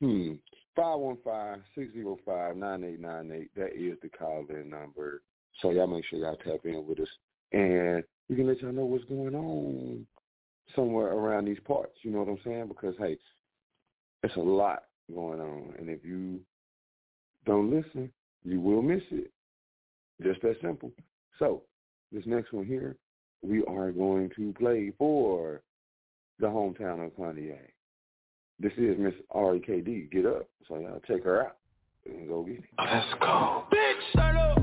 [0.01, 0.33] Hmm.
[0.77, 3.49] 515-605-9898.
[3.55, 5.21] That is the call-in number.
[5.61, 7.09] So y'all make sure y'all tap in with us.
[7.51, 10.05] And we can let y'all know what's going on
[10.75, 11.97] somewhere around these parts.
[12.03, 12.67] You know what I'm saying?
[12.67, 13.17] Because, hey,
[14.21, 14.83] it's a lot
[15.13, 15.73] going on.
[15.79, 16.41] And if you
[17.45, 18.11] don't listen,
[18.43, 19.31] you will miss it.
[20.21, 20.91] Just that simple.
[21.39, 21.63] So
[22.11, 22.95] this next one here,
[23.41, 25.61] we are going to play for
[26.39, 27.73] the hometown of Pontiac.
[28.59, 30.47] This is Miss Arie KD Get up.
[30.67, 31.57] So y'all check her out
[32.05, 32.63] and go get it.
[32.79, 33.65] Let's go.
[33.71, 34.57] Bitch, turn up.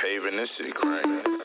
[0.00, 1.39] Paving this city crank.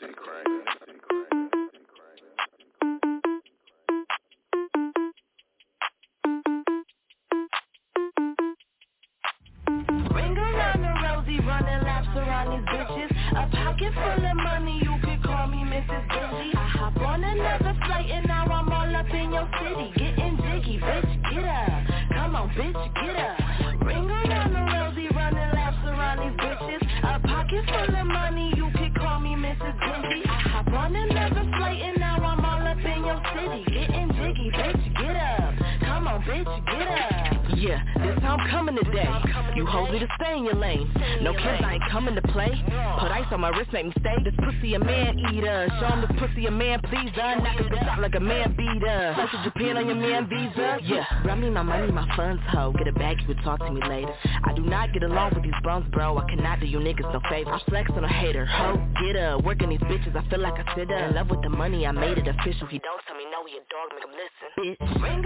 [36.44, 37.56] Bitch, get up.
[37.56, 39.08] Yeah, this how I'm coming today.
[39.54, 40.90] You hold me to stay in your lane.
[41.22, 42.50] No kids, I ain't coming to play.
[43.00, 44.14] Put ice on my wrist, make me stay.
[44.24, 45.66] This pussy a man eater.
[45.80, 47.12] Show him this pussy a man pleaser.
[47.16, 49.12] Oh, Knock his bitch out like a man beater.
[49.14, 50.78] Fly to Japan on your man visa.
[50.82, 52.74] Yeah, run me my money, my funds, ho.
[52.76, 54.12] Get a bag, you would talk to me later.
[54.44, 56.18] I do not get along with these bums, bro.
[56.18, 57.52] I cannot do you niggas no favor.
[57.52, 58.76] I flex on a hater, ho.
[59.02, 60.14] Get up, working these bitches.
[60.14, 61.08] I feel like I sit up.
[61.08, 62.66] In love with the money, I made it official.
[62.66, 64.48] He don't tell me no, he a dog, make him listen.
[64.58, 65.02] Bitch.
[65.02, 65.25] Ring around the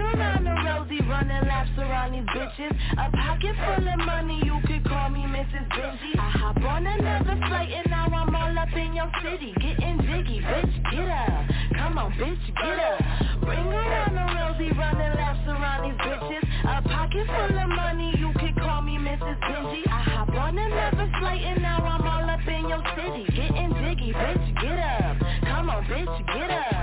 [1.21, 2.71] running laps around these bitches.
[2.93, 5.67] A pocket full of money, you could call me Mrs.
[5.69, 6.17] Benji.
[6.17, 9.53] I hop on another flight and now I'm all up in your city.
[9.61, 11.45] Getting jiggy, bitch, get up.
[11.75, 13.47] Come on, bitch, get up.
[13.47, 16.43] Ring around the rosy, running laps around these bitches.
[16.63, 19.37] A pocket full of money, you could call me Mrs.
[19.41, 19.83] Benji.
[19.87, 23.25] I hop on another flight and now I'm all up in your city.
[23.35, 25.17] Getting jiggy, bitch, get up.
[25.43, 26.80] Come on, bitch, get up.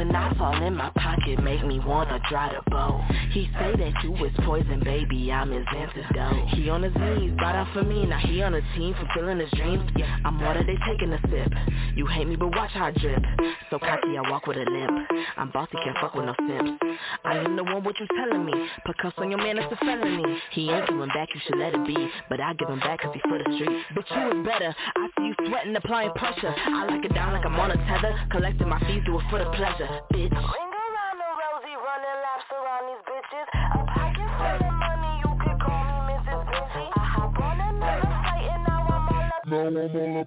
[0.00, 3.04] Put knots all in my pocket, make me wanna dry the bow.
[3.32, 6.48] He say that you was poison, baby, I'm his antidote.
[6.54, 9.50] He on his knees, brought out for me, now he on a team, fulfilling his
[9.50, 9.84] dreams.
[9.96, 11.52] Yeah, I'm water, they taking a sip.
[11.94, 13.22] You hate me, but watch how I drip.
[13.68, 15.06] So cocky, I walk with a limp.
[15.36, 16.82] I'm bossy, can't fuck with no simps.
[17.24, 18.54] I am the one, what you telling me?
[18.86, 20.24] Put cuffs on your man, it's a felony.
[20.52, 22.08] He ain't coming back, you should let it be.
[22.30, 23.84] But I give him back cause he for the street.
[23.94, 26.54] But you is better, I see you sweating, applying pressure.
[26.56, 28.16] I like it down like I'm on a tether.
[28.30, 30.30] Collecting my fees, do it for the pleasure, bitch.
[30.30, 33.46] Ring around the rosy, running laps around these bitches.
[33.74, 36.42] A pocket full of money, you could call me Mrs.
[36.50, 36.86] Busy.
[36.94, 39.42] I hop on another flight and now I'm all up.
[39.46, 40.26] Now I'm all up in your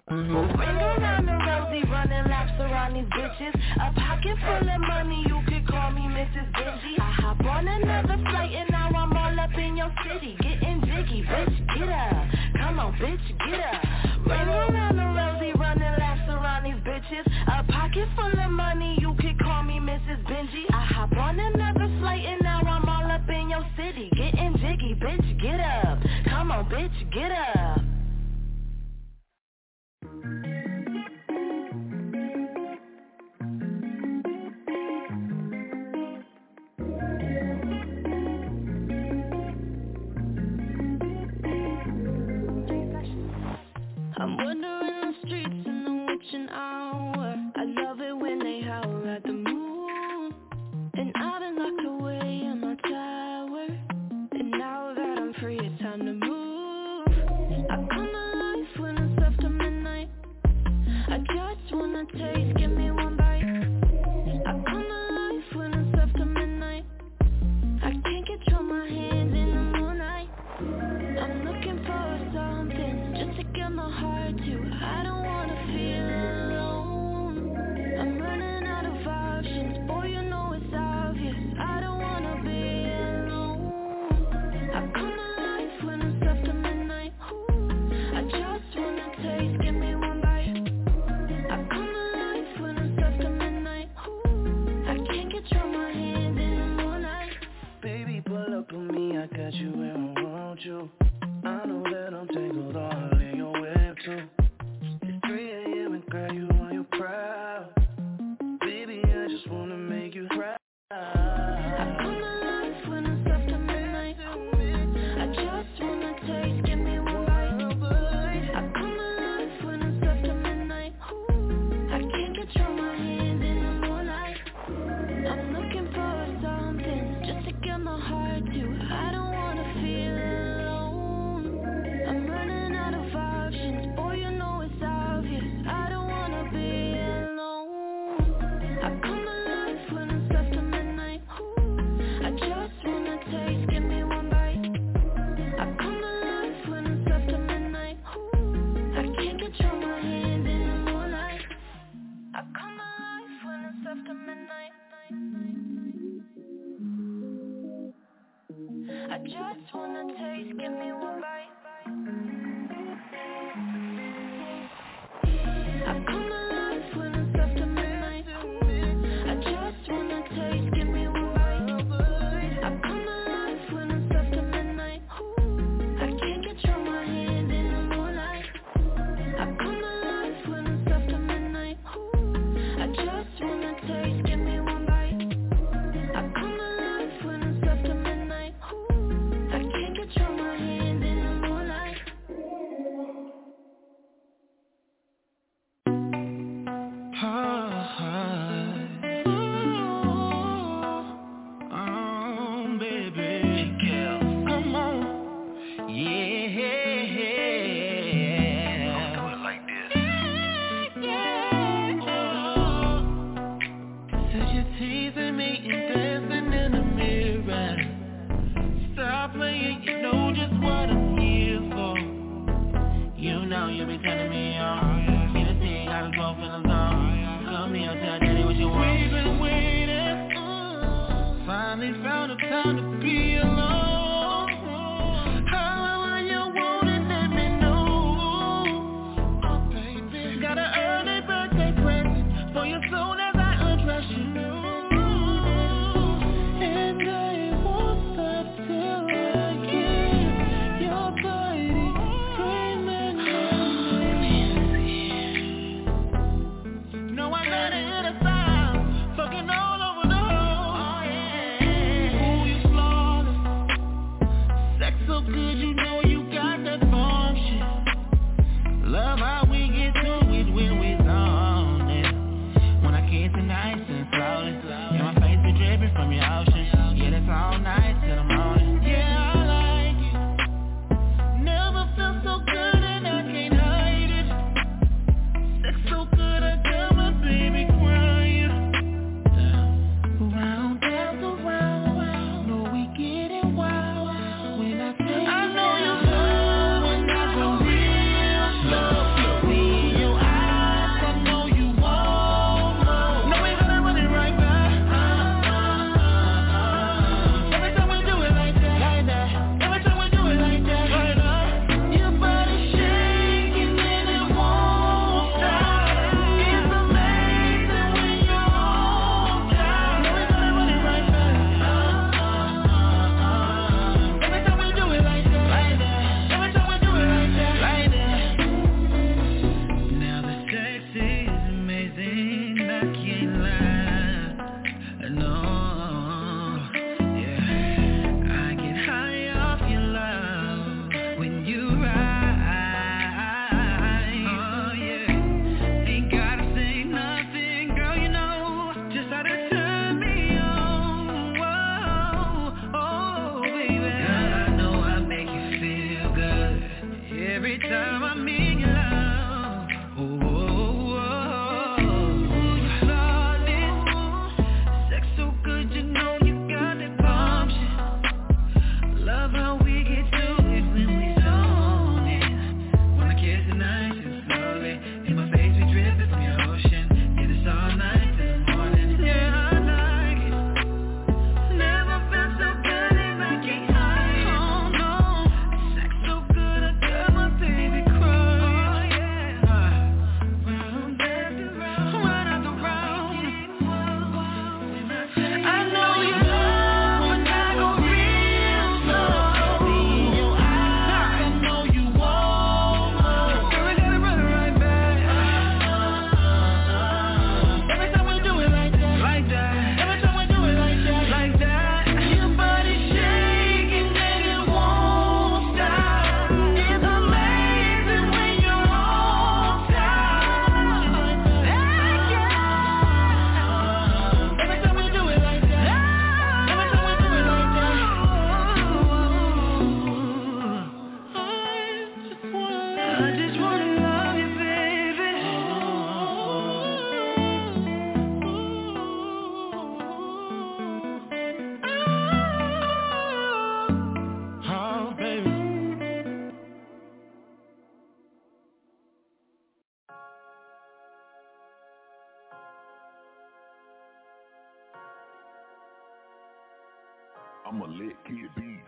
[0.59, 3.53] Ring around the rosy, running laps around these bitches.
[3.79, 6.47] A pocket full of money, you could call me Mrs.
[6.53, 6.99] Busy.
[6.99, 10.35] I hop on another flight and now I'm all up in your city.
[10.41, 12.27] Getting jiggy, bitch, get up.
[12.59, 13.83] Come on, bitch, get up.
[14.27, 17.25] Ring around the rosy, running laps around these bitches.
[17.47, 19.13] A pocket full of money, you
[20.13, 20.25] Mrs.
[20.25, 20.63] Benji.
[20.71, 24.09] I hop on another flight and now I'm all up in your city.
[24.15, 25.99] Getting jiggy, bitch, get up.
[26.29, 27.79] Come on, bitch, get up.
[44.15, 46.82] I'm wandering the streets in the witching hour.
[50.95, 51.32] And I've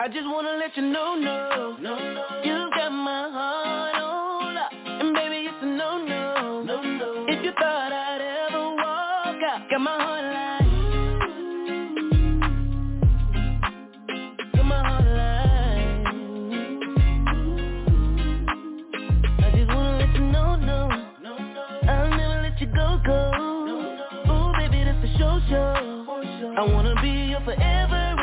[0.05, 2.41] I just wanna let you know, no, no, no.
[2.43, 7.25] you got my heart on lock, and baby it's a no, no, no, no.
[7.27, 10.61] If you thought I'd ever walk out, got my heart locked.
[22.73, 23.31] Go, go.
[24.27, 26.53] Ooh, baby, that's a show, show.
[26.57, 28.14] I wanna be your forever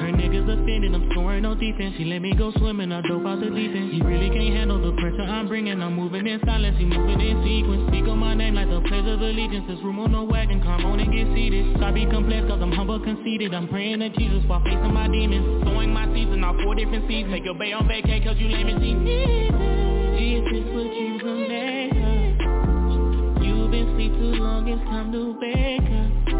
[0.00, 1.94] Her niggas offended, I'm scoring no defense.
[1.96, 4.82] She let me go swimming, I dope out the deep end He really can't handle
[4.82, 5.80] the pressure I'm bringing.
[5.80, 7.88] I'm moving in silence, he moving in sequence.
[7.88, 9.64] Speak on my name like the pledge of allegiance.
[9.68, 11.76] This room on no wagon, come on and get seated.
[11.78, 13.54] Try be complex cause I'm humble conceited.
[13.54, 15.64] I'm praying to Jesus while facing my demons.
[15.64, 17.32] Sowing my season, all four different seasons.
[17.32, 18.94] Take your bay on vacay cause you lame and see
[20.18, 20.42] Is
[20.74, 21.44] what you of?
[23.42, 26.33] You've been asleep too long, it's time to wake up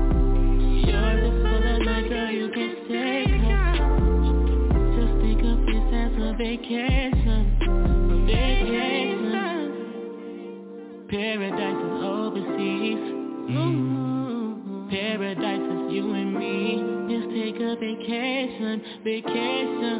[11.35, 13.03] Paradise is overseas.
[13.51, 14.89] Mm.
[14.89, 16.79] Paradise is you and me.
[17.11, 19.99] Just take a vacation, vacation.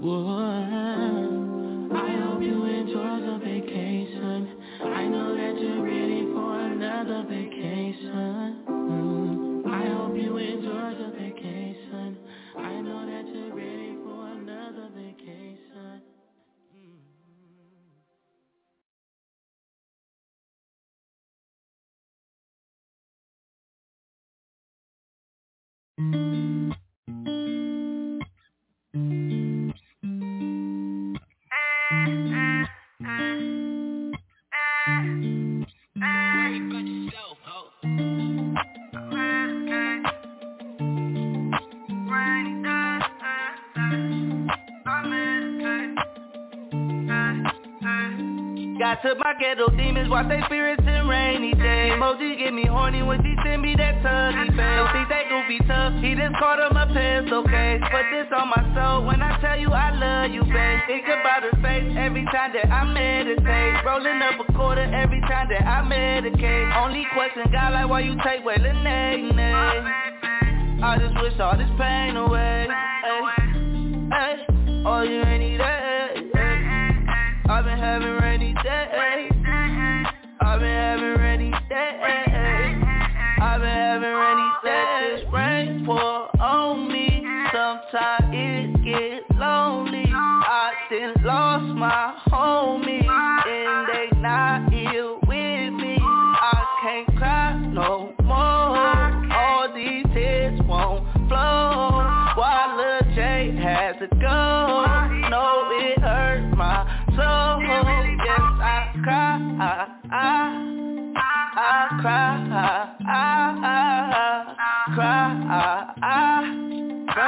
[0.00, 0.28] Whoa.
[1.96, 4.48] I hope you enjoy the vacation.
[4.84, 8.35] I know that you're ready for another vacation
[48.96, 51.92] Got to my ghetto demons, watch they spirits in rainy days.
[51.92, 54.88] Emoji get me horny when she send me that tuggy face.
[54.92, 57.82] Think they be tough, he just caught him a pencil case.
[57.92, 60.80] Put this on my soul when I tell you I love you, babe.
[60.86, 63.84] Think about her face every time that I meditate.
[63.84, 66.76] Rolling up a quarter every time that I medicate.
[66.80, 69.28] Only question, God, like why you take way the nay.
[70.80, 72.66] I just wish all this pain away.
[72.70, 73.20] Ay,
[74.12, 75.86] ay, all oh, you ain't need that.
[77.48, 78.25] I've been having
[87.96, 90.04] Sometimes it get lonely.
[90.12, 92.55] I done lost my homie,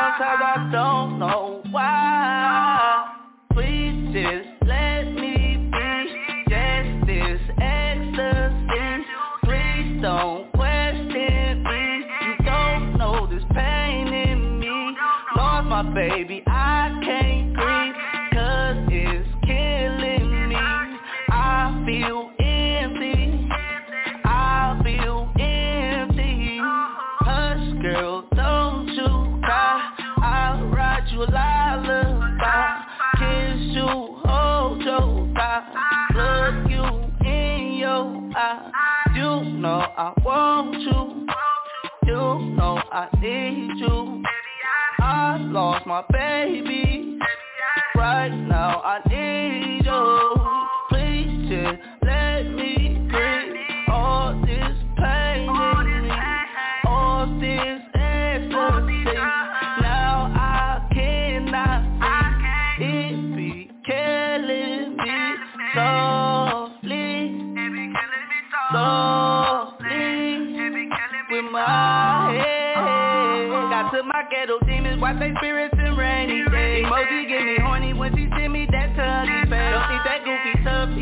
[0.09, 2.08] sometimes I don't know why.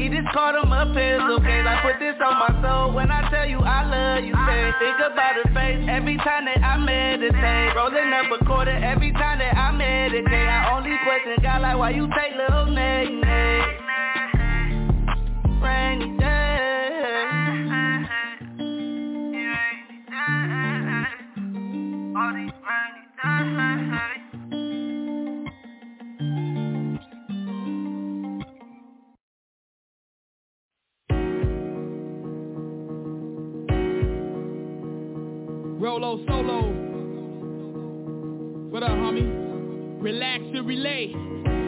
[0.06, 1.66] He just caught him a pistol case.
[1.66, 4.34] I put this on my soul when I tell you I love you.
[4.46, 7.74] Say, think about her face every time that I meditate.
[7.74, 10.30] Rolling up a quarter every time that I meditate.
[10.30, 13.20] I only question God like why you take little name.
[15.60, 16.75] Rainy day.
[40.66, 41.12] Relay.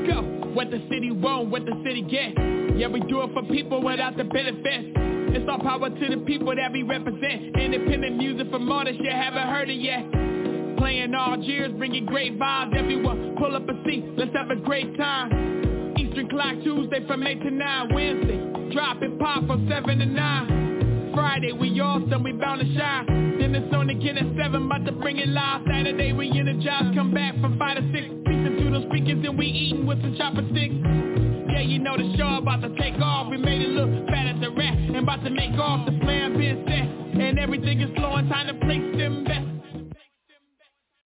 [0.06, 0.22] Go.
[0.52, 2.34] What the city want, what the city get.
[2.76, 4.92] Yeah, we do it for people without the benefits.
[5.36, 7.56] It's all power to the people that we represent.
[7.56, 10.04] Independent music from artists you haven't heard it yet.
[10.78, 12.74] Playing all years, bringing great vibes.
[12.76, 15.94] Everyone, pull up a seat, let's have a great time.
[15.98, 17.94] Eastern clock Tuesday from 8 to 9.
[17.94, 20.67] Wednesday, drop it pop from 7 to 9.
[21.18, 23.38] Friday, we awesome, we bound to shine.
[23.40, 25.62] Then it's on again at 7, about to bring it live.
[25.66, 28.06] Saturday, we energized, come back from 5 to 6.
[28.22, 30.78] Listen to those speakers and we eating with some chopper sticks.
[31.50, 33.30] Yeah, you know the show about to take off.
[33.30, 35.86] We made it look fat as a rat and about to make off.
[35.86, 36.86] The plan been set
[37.20, 38.28] and everything is flowing.
[38.28, 39.24] Time to place them